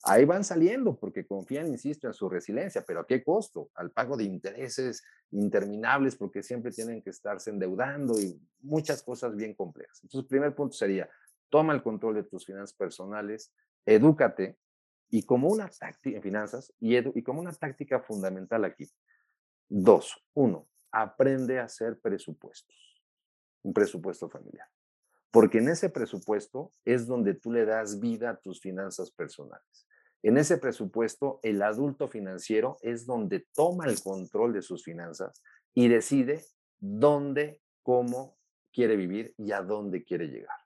Ahí 0.05 0.25
van 0.25 0.45
saliendo 0.45 0.97
porque 0.97 1.27
confían, 1.27 1.67
insisto, 1.67 2.07
en 2.07 2.15
su 2.15 2.29
resiliencia, 2.29 2.85
pero 2.87 3.01
¿a 3.01 3.07
qué 3.07 3.25
costo? 3.25 3.71
Al 3.75 3.91
pago 3.91 4.17
de 4.17 4.25
intereses 4.25 5.03
interminables 5.33 6.15
porque 6.15 6.45
siempre 6.45 6.71
tienen 6.71 7.03
que 7.03 7.11
estarse 7.11 7.51
endeudando 7.51 8.21
y 8.21 8.41
muchas 8.61 9.03
cosas 9.03 9.35
bien 9.35 9.55
complejas. 9.55 9.99
Entonces, 10.05 10.25
el 10.25 10.29
primer 10.29 10.55
punto 10.55 10.77
sería, 10.77 11.09
toma 11.49 11.73
el 11.73 11.83
control 11.83 12.15
de 12.15 12.23
tus 12.23 12.47
finanzas 12.47 12.75
personales, 12.75 13.53
edúcate, 13.85 14.57
y 15.11 15.23
como 15.23 15.49
una 15.49 15.69
táctica 15.69 16.17
en 16.17 16.23
finanzas 16.23 16.73
y, 16.81 17.23
como 17.23 17.41
una 17.41 17.53
táctica 17.53 18.01
fundamental 18.01 18.65
aquí. 18.65 18.89
Dos, 19.69 20.17
uno, 20.35 20.69
aprende 20.93 21.59
a 21.59 21.65
hacer 21.65 22.01
presupuestos, 22.01 22.77
un 23.63 23.73
presupuesto 23.73 24.29
familiar. 24.29 24.69
Porque 25.31 25.59
en 25.59 25.69
ese 25.69 25.91
presupuesto 25.91 26.73
es 26.85 27.07
donde 27.07 27.35
tú 27.35 27.53
le 27.53 27.65
das 27.65 28.01
vida 28.01 28.31
a 28.31 28.37
tus 28.41 28.61
finanzas 28.61 29.11
personales. 29.11 29.87
En 30.23 30.39
ese 30.39 30.57
presupuesto, 30.57 31.41
el 31.43 31.63
adulto 31.63 32.09
financiero 32.09 32.79
es 32.81 33.07
donde 33.07 33.47
toma 33.55 33.87
el 33.87 34.01
control 34.03 34.53
de 34.53 34.63
sus 34.63 34.83
finanzas 34.83 35.43
y 35.75 35.89
decide 35.89 36.43
dónde, 36.79 37.61
cómo 37.83 38.39
quiere 38.73 38.97
vivir 38.97 39.35
y 39.37 39.53
a 39.53 39.63
dónde 39.63 40.05
quiere 40.05 40.29
llegar. 40.29 40.57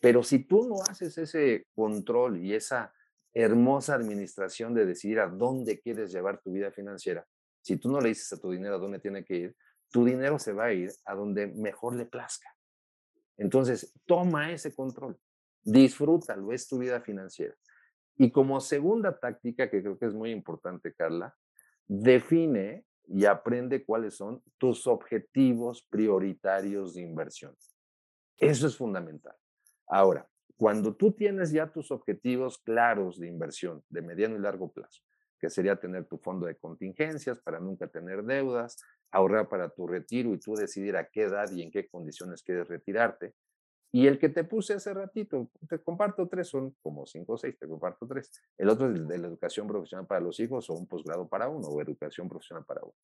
Pero 0.00 0.22
si 0.22 0.40
tú 0.40 0.68
no 0.68 0.82
haces 0.88 1.18
ese 1.18 1.66
control 1.74 2.42
y 2.42 2.54
esa 2.54 2.92
hermosa 3.38 3.94
administración 3.94 4.72
de 4.72 4.86
decidir 4.86 5.20
a 5.20 5.28
dónde 5.28 5.78
quieres 5.78 6.10
llevar 6.10 6.40
tu 6.40 6.52
vida 6.52 6.70
financiera, 6.70 7.26
si 7.60 7.76
tú 7.76 7.90
no 7.90 8.00
le 8.00 8.08
dices 8.08 8.32
a 8.32 8.40
tu 8.40 8.50
dinero 8.50 8.76
a 8.76 8.78
dónde 8.78 8.98
tiene 8.98 9.26
que 9.26 9.36
ir, 9.36 9.56
tu 9.90 10.06
dinero 10.06 10.38
se 10.38 10.54
va 10.54 10.66
a 10.66 10.72
ir 10.72 10.90
a 11.04 11.14
donde 11.14 11.46
mejor 11.46 11.96
le 11.96 12.06
plazca. 12.06 12.48
Entonces, 13.36 13.92
toma 14.06 14.52
ese 14.52 14.74
control, 14.74 15.18
disfrútalo, 15.62 16.50
es 16.50 16.66
tu 16.66 16.78
vida 16.78 17.02
financiera. 17.02 17.54
Y 18.16 18.30
como 18.30 18.58
segunda 18.58 19.18
táctica, 19.18 19.68
que 19.68 19.82
creo 19.82 19.98
que 19.98 20.06
es 20.06 20.14
muy 20.14 20.30
importante, 20.30 20.94
Carla, 20.94 21.36
define 21.86 22.86
y 23.06 23.26
aprende 23.26 23.84
cuáles 23.84 24.14
son 24.14 24.42
tus 24.56 24.86
objetivos 24.86 25.86
prioritarios 25.90 26.94
de 26.94 27.02
inversión. 27.02 27.54
Eso 28.38 28.66
es 28.66 28.76
fundamental. 28.78 29.36
Ahora, 29.86 30.26
cuando 30.56 30.94
tú 30.94 31.12
tienes 31.12 31.50
ya 31.50 31.66
tus 31.66 31.90
objetivos 31.90 32.58
claros 32.58 33.18
de 33.18 33.28
inversión 33.28 33.82
de 33.90 34.02
mediano 34.02 34.36
y 34.36 34.40
largo 34.40 34.72
plazo, 34.72 35.02
que 35.38 35.50
sería 35.50 35.76
tener 35.76 36.06
tu 36.06 36.18
fondo 36.18 36.46
de 36.46 36.56
contingencias 36.56 37.38
para 37.38 37.60
nunca 37.60 37.86
tener 37.88 38.22
deudas, 38.24 38.82
ahorrar 39.10 39.48
para 39.48 39.68
tu 39.68 39.86
retiro 39.86 40.32
y 40.32 40.38
tú 40.38 40.54
decidir 40.54 40.96
a 40.96 41.08
qué 41.08 41.22
edad 41.24 41.50
y 41.50 41.62
en 41.62 41.70
qué 41.70 41.86
condiciones 41.88 42.42
quieres 42.42 42.68
retirarte. 42.68 43.34
Y 43.92 44.06
el 44.06 44.18
que 44.18 44.28
te 44.28 44.44
puse 44.44 44.74
hace 44.74 44.92
ratito, 44.92 45.50
te 45.68 45.78
comparto 45.78 46.28
tres, 46.28 46.48
son 46.48 46.74
como 46.82 47.06
cinco 47.06 47.34
o 47.34 47.38
seis, 47.38 47.56
te 47.58 47.68
comparto 47.68 48.06
tres. 48.06 48.30
El 48.58 48.68
otro 48.68 48.90
es 48.90 49.06
de 49.06 49.18
la 49.18 49.26
educación 49.26 49.66
profesional 49.66 50.06
para 50.06 50.20
los 50.20 50.40
hijos 50.40 50.68
o 50.68 50.74
un 50.74 50.86
posgrado 50.86 51.28
para 51.28 51.48
uno 51.48 51.68
o 51.68 51.80
educación 51.80 52.28
profesional 52.28 52.64
para 52.64 52.82
uno. 52.82 52.94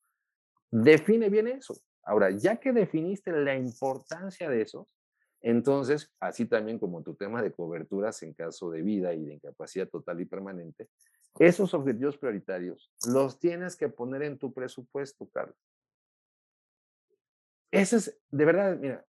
Define 0.71 1.29
bien 1.29 1.49
eso. 1.49 1.75
Ahora, 2.03 2.31
ya 2.31 2.57
que 2.57 2.73
definiste 2.73 3.31
la 3.31 3.55
importancia 3.55 4.49
de 4.49 4.63
eso, 4.63 4.89
entonces, 5.43 6.13
así 6.21 6.47
también 6.47 6.79
como 6.79 7.03
tu 7.03 7.15
tema 7.15 7.43
de 7.43 7.53
coberturas 7.53 8.23
en 8.23 8.33
caso 8.33 8.71
de 8.71 8.83
vida 8.83 9.13
y 9.13 9.25
de 9.25 9.35
incapacidad 9.35 9.89
total 9.89 10.21
y 10.21 10.25
permanente, 10.25 10.89
esos 11.39 11.75
objetivos 11.75 12.17
prioritarios 12.17 12.93
los 13.07 13.39
tienes 13.39 13.77
que 13.77 13.89
poner 13.89 14.23
en 14.23 14.39
tu 14.39 14.53
presupuesto, 14.53 15.29
Carlos. 15.33 15.57
Ese 17.73 17.97
es, 17.97 18.21
de 18.31 18.45
verdad, 18.45 18.77
mira, 18.79 19.07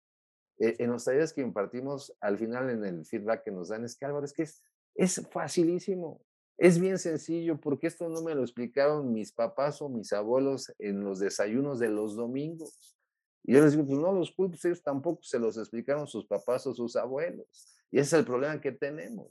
eh, 0.60 0.76
en 0.80 0.90
los 0.90 1.06
talleres 1.06 1.32
que 1.32 1.42
impartimos, 1.42 2.16
al 2.20 2.38
final 2.38 2.70
en 2.72 2.84
el 2.84 3.06
feedback 3.06 3.44
que 3.44 3.52
nos 3.52 3.70
dan, 3.70 3.86
es 3.86 3.96
que 3.96 4.06
Álvaro, 4.06 4.26
es 4.26 4.34
que 4.34 4.44
es, 4.44 4.64
es 4.96 5.28
facilísimo, 5.30 6.26
es 6.58 6.80
bien 6.80 6.98
sencillo, 6.98 7.62
porque 7.62 7.86
esto 7.86 8.10
no 8.10 8.24
me 8.24 8.34
lo 8.34 8.42
explicaron 8.42 9.14
mis 9.14 9.32
papás 9.32 9.80
o 9.82 9.90
mis 9.90 10.12
abuelos 10.12 10.74
en 10.80 11.04
los 11.04 11.20
desayunos 11.20 11.78
de 11.78 11.90
los 11.90 12.16
domingos. 12.16 12.97
Y 13.44 13.54
yo 13.54 13.62
les 13.64 13.74
digo, 13.74 13.86
pues 13.86 14.00
no 14.00 14.12
los 14.12 14.32
culpos, 14.32 14.64
ellos 14.66 14.82
tampoco 14.82 15.24
se 15.24 15.40
los 15.40 15.58
explicaron 15.58 16.08
sus 16.08 16.26
papás 16.26 16.68
o 16.68 16.74
sus 16.74 16.96
abuelos. 16.96 17.48
Y 17.92 18.00
ese 18.00 18.08
es 18.08 18.20
el 18.20 18.26
problema 18.26 18.60
que 18.60 18.72
tenemos. 18.72 19.28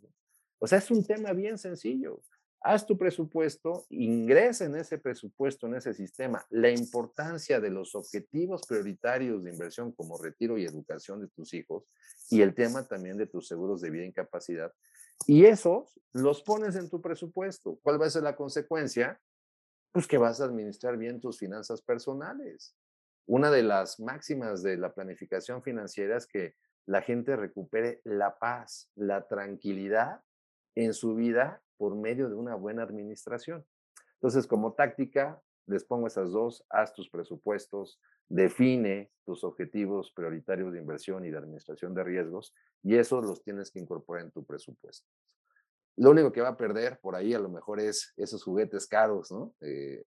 O 0.58 0.66
sea, 0.66 0.78
es 0.78 0.90
un 0.90 1.04
tema 1.04 1.32
bien 1.32 1.58
sencillo. 1.58 2.20
Haz 2.60 2.86
tu 2.86 2.96
presupuesto, 2.98 3.86
ingresa 3.90 4.64
en 4.64 4.74
ese 4.76 4.98
presupuesto, 4.98 5.66
en 5.66 5.74
ese 5.74 5.94
sistema, 5.94 6.44
la 6.50 6.70
importancia 6.70 7.60
de 7.60 7.70
los 7.70 7.94
objetivos 7.94 8.62
prioritarios 8.66 9.44
de 9.44 9.52
inversión 9.52 9.92
como 9.92 10.18
retiro 10.18 10.58
y 10.58 10.64
educación 10.64 11.20
de 11.20 11.28
tus 11.28 11.54
hijos 11.54 11.84
y 12.30 12.40
el 12.40 12.54
tema 12.54 12.88
también 12.88 13.18
de 13.18 13.26
tus 13.26 13.46
seguros 13.46 13.82
de 13.82 13.90
vida 13.90 14.02
e 14.02 14.08
incapacidad. 14.08 14.72
Y 15.26 15.44
esos 15.44 16.00
los 16.12 16.42
pones 16.42 16.74
en 16.76 16.90
tu 16.90 17.00
presupuesto. 17.00 17.78
¿Cuál 17.82 18.00
va 18.00 18.06
a 18.06 18.10
ser 18.10 18.22
la 18.22 18.34
consecuencia? 18.34 19.20
Pues 19.92 20.06
que 20.06 20.18
vas 20.18 20.40
a 20.40 20.46
administrar 20.46 20.96
bien 20.96 21.20
tus 21.20 21.38
finanzas 21.38 21.80
personales. 21.82 22.74
Una 23.26 23.50
de 23.50 23.62
las 23.62 23.98
máximas 23.98 24.62
de 24.62 24.76
la 24.76 24.94
planificación 24.94 25.62
financiera 25.62 26.16
es 26.16 26.26
que 26.26 26.54
la 26.86 27.02
gente 27.02 27.34
recupere 27.34 28.00
la 28.04 28.38
paz, 28.38 28.88
la 28.94 29.26
tranquilidad 29.26 30.22
en 30.76 30.94
su 30.94 31.16
vida 31.16 31.60
por 31.76 31.96
medio 31.96 32.28
de 32.28 32.36
una 32.36 32.54
buena 32.54 32.84
administración. 32.84 33.66
Entonces, 34.14 34.46
como 34.46 34.74
táctica, 34.74 35.42
les 35.66 35.84
pongo 35.84 36.06
esas 36.06 36.30
dos, 36.30 36.64
haz 36.70 36.94
tus 36.94 37.10
presupuestos, 37.10 38.00
define 38.28 39.10
tus 39.24 39.42
objetivos 39.42 40.12
prioritarios 40.12 40.72
de 40.72 40.78
inversión 40.78 41.24
y 41.24 41.30
de 41.30 41.38
administración 41.38 41.94
de 41.94 42.04
riesgos 42.04 42.54
y 42.82 42.96
esos 42.96 43.24
los 43.24 43.42
tienes 43.42 43.70
que 43.72 43.80
incorporar 43.80 44.24
en 44.24 44.30
tu 44.30 44.44
presupuesto. 44.44 45.08
Lo 45.96 46.10
único 46.10 46.30
que 46.30 46.42
va 46.42 46.50
a 46.50 46.56
perder 46.56 47.00
por 47.00 47.16
ahí 47.16 47.34
a 47.34 47.38
lo 47.38 47.48
mejor 47.48 47.80
es 47.80 48.12
esos 48.16 48.44
juguetes 48.44 48.86
caros, 48.86 49.32
¿no? 49.32 49.54
Eh, 49.60 50.04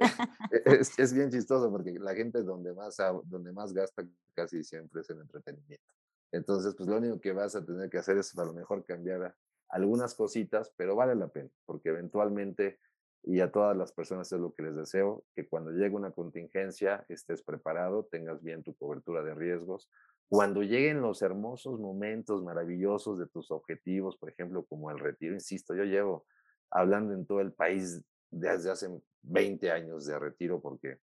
es, 0.64 0.98
es, 0.98 1.12
bien 1.12 1.30
chistoso 1.30 1.70
porque 1.70 1.92
la 1.98 2.14
gente 2.14 2.42
donde 2.42 2.74
más, 2.74 2.96
donde 3.24 3.52
más 3.52 3.72
gasta 3.72 4.02
casi 4.34 4.62
siempre 4.62 5.00
es 5.00 5.10
en 5.10 5.20
entretenimiento. 5.20 5.84
Entonces, 6.32 6.74
pues 6.74 6.88
lo 6.88 6.98
único 6.98 7.20
que 7.20 7.32
vas 7.32 7.54
a 7.56 7.64
tener 7.64 7.88
que 7.88 7.98
hacer 7.98 8.18
es 8.18 8.36
a 8.38 8.44
lo 8.44 8.52
mejor 8.52 8.84
cambiar 8.84 9.34
algunas 9.68 10.14
cositas, 10.14 10.72
pero 10.76 10.96
vale 10.96 11.14
la 11.14 11.28
pena, 11.28 11.50
porque 11.64 11.90
eventualmente, 11.90 12.78
y 13.22 13.40
a 13.40 13.50
todas 13.50 13.76
las 13.76 13.92
personas 13.92 14.30
es 14.32 14.40
lo 14.40 14.52
que 14.52 14.64
les 14.64 14.76
deseo, 14.76 15.24
que 15.34 15.48
cuando 15.48 15.70
llegue 15.70 15.94
una 15.94 16.12
contingencia 16.12 17.04
estés 17.08 17.42
preparado, 17.42 18.04
tengas 18.04 18.42
bien 18.42 18.62
tu 18.62 18.74
cobertura 18.74 19.22
de 19.22 19.34
riesgos. 19.34 19.90
Cuando 20.28 20.62
lleguen 20.62 21.00
los 21.00 21.22
hermosos 21.22 21.80
momentos 21.80 22.42
maravillosos 22.42 23.18
de 23.18 23.26
tus 23.26 23.50
objetivos, 23.50 24.16
por 24.16 24.30
ejemplo, 24.30 24.64
como 24.64 24.90
el 24.90 24.98
retiro, 24.98 25.34
insisto, 25.34 25.74
yo 25.74 25.84
llevo 25.84 26.26
hablando 26.70 27.14
en 27.14 27.26
todo 27.26 27.40
el 27.40 27.52
país 27.52 28.02
desde 28.30 28.70
hace 28.70 28.88
20 29.22 29.70
años 29.70 30.06
de 30.06 30.18
retiro 30.18 30.60
porque 30.60 30.98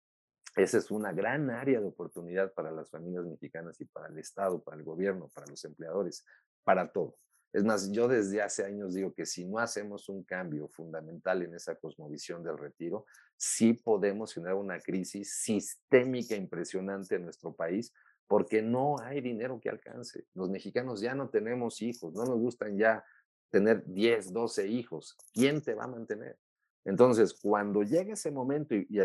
esa 0.55 0.77
es 0.77 0.91
una 0.91 1.13
gran 1.13 1.49
área 1.49 1.79
de 1.79 1.87
oportunidad 1.87 2.53
para 2.53 2.71
las 2.71 2.89
familias 2.89 3.25
mexicanas 3.25 3.79
y 3.79 3.85
para 3.85 4.07
el 4.07 4.17
Estado, 4.17 4.61
para 4.61 4.77
el 4.77 4.83
gobierno, 4.83 5.29
para 5.33 5.47
los 5.47 5.63
empleadores, 5.63 6.25
para 6.63 6.91
todo. 6.91 7.17
Es 7.53 7.63
más, 7.63 7.91
yo 7.91 8.07
desde 8.07 8.41
hace 8.41 8.65
años 8.65 8.93
digo 8.93 9.13
que 9.13 9.25
si 9.25 9.45
no 9.45 9.59
hacemos 9.59 10.07
un 10.07 10.23
cambio 10.23 10.67
fundamental 10.69 11.41
en 11.41 11.53
esa 11.53 11.75
cosmovisión 11.75 12.43
del 12.43 12.57
retiro, 12.57 13.05
sí 13.35 13.73
podemos 13.73 14.33
generar 14.33 14.55
una 14.55 14.79
crisis 14.79 15.35
sistémica 15.35 16.35
impresionante 16.35 17.15
en 17.15 17.23
nuestro 17.23 17.53
país 17.53 17.93
porque 18.27 18.61
no 18.61 18.97
hay 19.01 19.19
dinero 19.19 19.59
que 19.59 19.69
alcance. 19.69 20.25
Los 20.33 20.49
mexicanos 20.49 21.01
ya 21.01 21.13
no 21.13 21.29
tenemos 21.29 21.81
hijos, 21.81 22.13
no 22.13 22.23
nos 22.23 22.39
gustan 22.39 22.77
ya 22.77 23.03
tener 23.49 23.83
10, 23.85 24.31
12 24.31 24.67
hijos. 24.67 25.17
¿Quién 25.33 25.61
te 25.61 25.73
va 25.73 25.83
a 25.83 25.87
mantener? 25.87 26.37
Entonces, 26.83 27.33
cuando 27.33 27.83
llegue 27.83 28.13
ese 28.13 28.31
momento 28.31 28.75
y, 28.75 28.99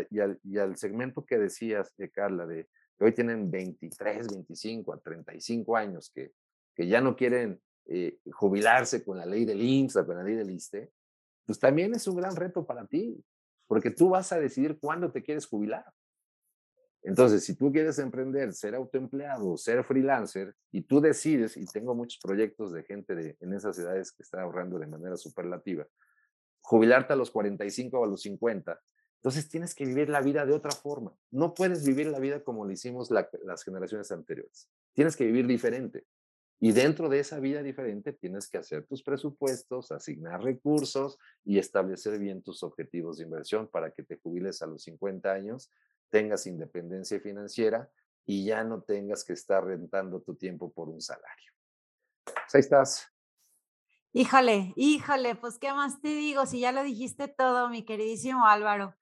al, 0.57 0.77
segmento 0.77 1.25
que 1.25 1.37
decías, 1.37 1.93
de 1.97 2.09
Carla, 2.09 2.45
de 2.45 2.67
que 2.97 3.05
hoy 3.05 3.11
tienen 3.13 3.51
23, 3.51 4.27
25 4.27 4.93
a 4.93 4.99
35 4.99 5.77
años, 5.77 6.11
que, 6.13 6.33
ya 6.77 7.01
no 7.01 7.15
quieren 7.15 7.59
eh, 7.85 8.19
jubilarse 8.31 9.03
con 9.03 9.17
la 9.17 9.25
ley 9.25 9.45
del 9.45 9.61
IMSS 9.61 10.03
con 10.05 10.15
la 10.15 10.23
ley 10.23 10.35
del 10.35 10.51
ISTE, 10.51 10.91
pues 11.45 11.59
también 11.59 11.95
es 11.95 12.07
un 12.07 12.17
gran 12.17 12.35
reto 12.35 12.65
para 12.65 12.85
ti, 12.85 13.23
porque 13.67 13.89
tú 13.89 14.09
vas 14.09 14.31
a 14.31 14.39
decidir 14.39 14.77
cuándo 14.79 15.11
te 15.11 15.23
quieres 15.23 15.47
jubilar. 15.47 15.85
Entonces, 17.03 17.45
si 17.45 17.55
tú 17.55 17.71
quieres 17.71 17.99
emprender, 17.99 18.53
ser 18.53 18.75
autoempleado, 18.75 19.55
ser 19.57 19.83
freelancer, 19.83 20.53
y 20.71 20.81
tú 20.81 20.99
decides, 20.99 21.55
y 21.55 21.65
tengo 21.65 21.95
muchos 21.95 22.19
proyectos 22.21 22.73
de 22.73 22.83
gente 22.83 23.15
de, 23.15 23.37
en 23.39 23.53
esas 23.53 23.79
edades 23.79 24.11
que 24.11 24.23
está 24.23 24.41
ahorrando 24.41 24.77
de 24.77 24.87
manera 24.87 25.15
superlativa, 25.15 25.87
jubilarte 26.67 27.13
a 27.13 27.15
los 27.15 27.31
45 27.31 27.97
o 27.97 28.03
a 28.03 28.07
los 28.07 28.23
50. 28.23 28.77
Entonces 29.19 29.47
tienes 29.47 29.73
que 29.73 29.85
vivir 29.85 30.09
la 30.09 30.19
vida 30.19 30.45
de 30.45 30.51
otra 30.51 30.71
forma. 30.71 31.15
No 31.31 31.53
puedes 31.53 31.87
vivir 31.87 32.07
la 32.07 32.19
vida 32.19 32.43
como 32.43 32.65
lo 32.65 32.71
hicimos 32.71 33.09
las 33.09 33.63
generaciones 33.63 34.11
anteriores. 34.11 34.69
Tienes 34.93 35.15
que 35.15 35.25
vivir 35.25 35.47
diferente. 35.47 36.05
Y 36.59 36.73
dentro 36.73 37.07
de 37.07 37.21
esa 37.21 37.39
vida 37.39 37.63
diferente 37.63 38.11
tienes 38.11 38.49
que 38.49 38.57
hacer 38.57 38.85
tus 38.85 39.01
presupuestos, 39.01 39.93
asignar 39.93 40.43
recursos 40.43 41.17
y 41.45 41.57
establecer 41.57 42.19
bien 42.19 42.41
tus 42.41 42.63
objetivos 42.63 43.17
de 43.17 43.23
inversión 43.23 43.69
para 43.69 43.91
que 43.91 44.03
te 44.03 44.17
jubiles 44.17 44.61
a 44.61 44.67
los 44.67 44.83
50 44.83 45.31
años, 45.31 45.71
tengas 46.09 46.47
independencia 46.47 47.17
financiera 47.21 47.89
y 48.25 48.43
ya 48.43 48.65
no 48.65 48.81
tengas 48.81 49.23
que 49.23 49.33
estar 49.33 49.63
rentando 49.63 50.19
tu 50.19 50.35
tiempo 50.35 50.69
por 50.69 50.89
un 50.89 50.99
salario. 50.99 51.53
Pues 52.25 52.55
ahí 52.55 52.59
estás. 52.59 53.16
Híjole, 54.13 54.73
híjole, 54.75 55.35
pues 55.35 55.59
qué 55.59 55.73
más 55.73 56.01
te 56.01 56.09
digo, 56.09 56.45
si 56.45 56.61
ya 56.61 56.71
lo 56.71 56.83
dijiste 56.83 57.27
todo, 57.27 57.69
mi 57.69 57.83
queridísimo 57.83 58.45
Álvaro. 58.47 58.95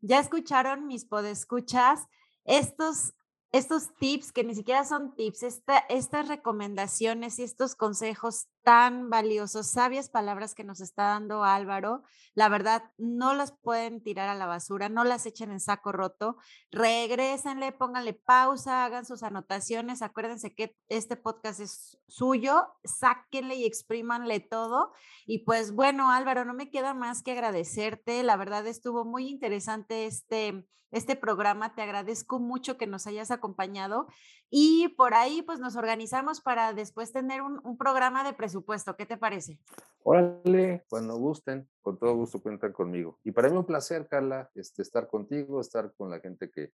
Ya 0.00 0.20
escucharon 0.20 0.86
mis 0.86 1.04
podescuchas 1.04 2.06
estos 2.44 3.14
estos 3.52 3.94
tips 3.96 4.32
que 4.32 4.44
ni 4.44 4.54
siquiera 4.54 4.84
son 4.84 5.14
tips, 5.16 5.42
estas 5.88 6.28
recomendaciones 6.28 7.38
y 7.38 7.42
estos 7.42 7.74
consejos 7.74 8.46
tan 8.62 9.10
valiosos, 9.10 9.70
sabias 9.70 10.10
palabras 10.10 10.54
que 10.54 10.64
nos 10.64 10.80
está 10.80 11.04
dando 11.04 11.44
Álvaro. 11.44 12.02
La 12.34 12.48
verdad, 12.48 12.84
no 12.98 13.34
las 13.34 13.52
pueden 13.52 14.02
tirar 14.02 14.28
a 14.28 14.34
la 14.34 14.46
basura, 14.46 14.88
no 14.88 15.04
las 15.04 15.26
echen 15.26 15.50
en 15.50 15.60
saco 15.60 15.92
roto. 15.92 16.36
Regrésenle, 16.70 17.72
pónganle 17.72 18.14
pausa, 18.14 18.84
hagan 18.84 19.04
sus 19.04 19.22
anotaciones. 19.22 20.02
Acuérdense 20.02 20.54
que 20.54 20.76
este 20.88 21.16
podcast 21.16 21.60
es 21.60 21.98
suyo, 22.06 22.68
sáquenle 22.84 23.56
y 23.56 23.64
exprímanle 23.64 24.40
todo. 24.40 24.92
Y 25.26 25.44
pues 25.44 25.72
bueno, 25.72 26.10
Álvaro, 26.10 26.44
no 26.44 26.54
me 26.54 26.70
queda 26.70 26.94
más 26.94 27.22
que 27.22 27.32
agradecerte. 27.32 28.22
La 28.22 28.36
verdad, 28.36 28.66
estuvo 28.66 29.04
muy 29.04 29.28
interesante 29.28 30.06
este, 30.06 30.66
este 30.90 31.16
programa. 31.16 31.74
Te 31.74 31.82
agradezco 31.82 32.38
mucho 32.38 32.76
que 32.76 32.86
nos 32.86 33.06
hayas 33.06 33.30
acompañado. 33.30 34.06
Y 34.50 34.88
por 34.96 35.14
ahí, 35.14 35.42
pues 35.42 35.60
nos 35.60 35.76
organizamos 35.76 36.40
para 36.40 36.72
después 36.72 37.12
tener 37.12 37.42
un, 37.42 37.60
un 37.64 37.76
programa 37.76 38.24
de 38.24 38.32
presupuesto. 38.50 38.96
¿Qué 38.96 39.06
te 39.06 39.16
parece? 39.16 39.58
Órale, 40.02 40.84
cuando 40.88 41.16
gusten, 41.16 41.68
con 41.82 41.98
todo 41.98 42.14
gusto 42.16 42.42
cuentan 42.42 42.72
conmigo. 42.72 43.20
Y 43.22 43.30
para 43.30 43.48
mí 43.48 43.56
un 43.56 43.64
placer, 43.64 44.08
Carla, 44.08 44.50
este, 44.54 44.82
estar 44.82 45.06
contigo, 45.06 45.60
estar 45.60 45.94
con 45.94 46.10
la 46.10 46.18
gente 46.18 46.50
que, 46.50 46.72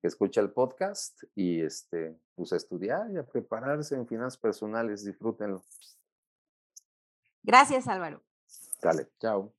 que 0.00 0.08
escucha 0.08 0.40
el 0.40 0.52
podcast 0.52 1.22
y 1.34 1.60
este, 1.60 2.18
pues 2.34 2.52
a 2.52 2.56
estudiar 2.56 3.10
y 3.10 3.18
a 3.18 3.26
prepararse 3.26 3.94
en 3.94 4.06
finanzas 4.06 4.38
personales. 4.38 5.04
Disfrútenlo. 5.04 5.62
Gracias, 7.42 7.86
Álvaro. 7.88 8.22
Dale, 8.80 9.08
chao. 9.20 9.52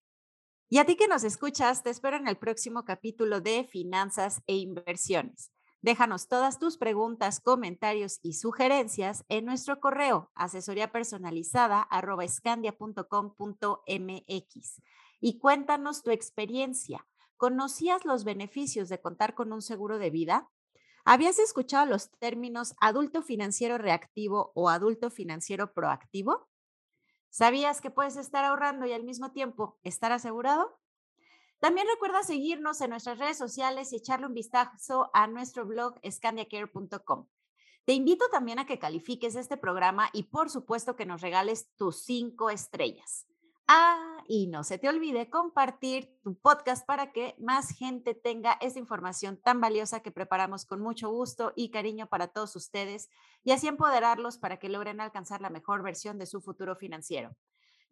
Y 0.69 0.79
a 0.79 0.85
ti 0.85 0.95
que 0.95 1.07
nos 1.07 1.23
escuchas, 1.23 1.83
te 1.83 1.91
espero 1.91 2.17
en 2.17 2.27
el 2.27 2.37
próximo 2.37 2.83
capítulo 2.83 3.41
de 3.41 3.63
Finanzas 3.63 4.41
e 4.47 4.55
Inversiones. 4.55 5.51
Déjanos 5.81 6.27
todas 6.27 6.59
tus 6.59 6.77
preguntas, 6.77 7.39
comentarios 7.39 8.19
y 8.21 8.33
sugerencias 8.33 9.23
en 9.29 9.45
nuestro 9.45 9.79
correo 9.79 10.29
asesoría 10.35 10.91
y 15.21 15.39
cuéntanos 15.39 16.03
tu 16.03 16.11
experiencia. 16.11 17.07
¿Conocías 17.37 18.03
los 18.03 18.25
beneficios 18.25 18.89
de 18.89 18.99
contar 18.99 19.35
con 19.35 19.53
un 19.53 19.61
seguro 19.61 19.99
de 19.99 20.09
vida? 20.09 20.49
¿Habías 21.05 21.39
escuchado 21.39 21.85
los 21.85 22.11
términos 22.11 22.75
adulto 22.81 23.21
financiero 23.21 23.77
reactivo 23.77 24.51
o 24.55 24.67
adulto 24.67 25.09
financiero 25.09 25.73
proactivo? 25.73 26.49
¿Sabías 27.29 27.79
que 27.79 27.89
puedes 27.89 28.17
estar 28.17 28.43
ahorrando 28.43 28.85
y 28.85 28.91
al 28.91 29.05
mismo 29.05 29.31
tiempo 29.31 29.79
estar 29.83 30.11
asegurado? 30.11 30.77
También 31.59 31.87
recuerda 31.87 32.23
seguirnos 32.23 32.79
en 32.81 32.91
nuestras 32.91 33.19
redes 33.19 33.37
sociales 33.37 33.91
y 33.91 33.97
echarle 33.97 34.27
un 34.27 34.33
vistazo 34.33 35.09
a 35.13 35.27
nuestro 35.27 35.65
blog 35.65 35.95
scandiacare.com. 36.09 37.27
Te 37.85 37.93
invito 37.93 38.25
también 38.31 38.59
a 38.59 38.65
que 38.65 38.79
califiques 38.79 39.35
este 39.35 39.57
programa 39.57 40.09
y 40.13 40.23
por 40.23 40.49
supuesto 40.49 40.95
que 40.95 41.05
nos 41.05 41.21
regales 41.21 41.73
tus 41.75 42.03
cinco 42.03 42.49
estrellas. 42.49 43.25
Ah, 43.67 44.23
y 44.27 44.47
no 44.47 44.63
se 44.63 44.77
te 44.77 44.89
olvide 44.89 45.29
compartir 45.29 46.17
tu 46.23 46.35
podcast 46.39 46.85
para 46.85 47.11
que 47.11 47.35
más 47.39 47.69
gente 47.71 48.15
tenga 48.15 48.53
esta 48.61 48.79
información 48.79 49.37
tan 49.37 49.59
valiosa 49.59 49.99
que 49.99 50.11
preparamos 50.11 50.65
con 50.65 50.81
mucho 50.81 51.09
gusto 51.09 51.51
y 51.55 51.71
cariño 51.71 52.07
para 52.07 52.29
todos 52.29 52.55
ustedes 52.55 53.09
y 53.43 53.51
así 53.51 53.67
empoderarlos 53.67 54.37
para 54.37 54.57
que 54.57 54.69
logren 54.69 55.01
alcanzar 55.01 55.41
la 55.41 55.49
mejor 55.49 55.83
versión 55.83 56.17
de 56.17 56.25
su 56.25 56.41
futuro 56.41 56.75
financiero. 56.75 57.35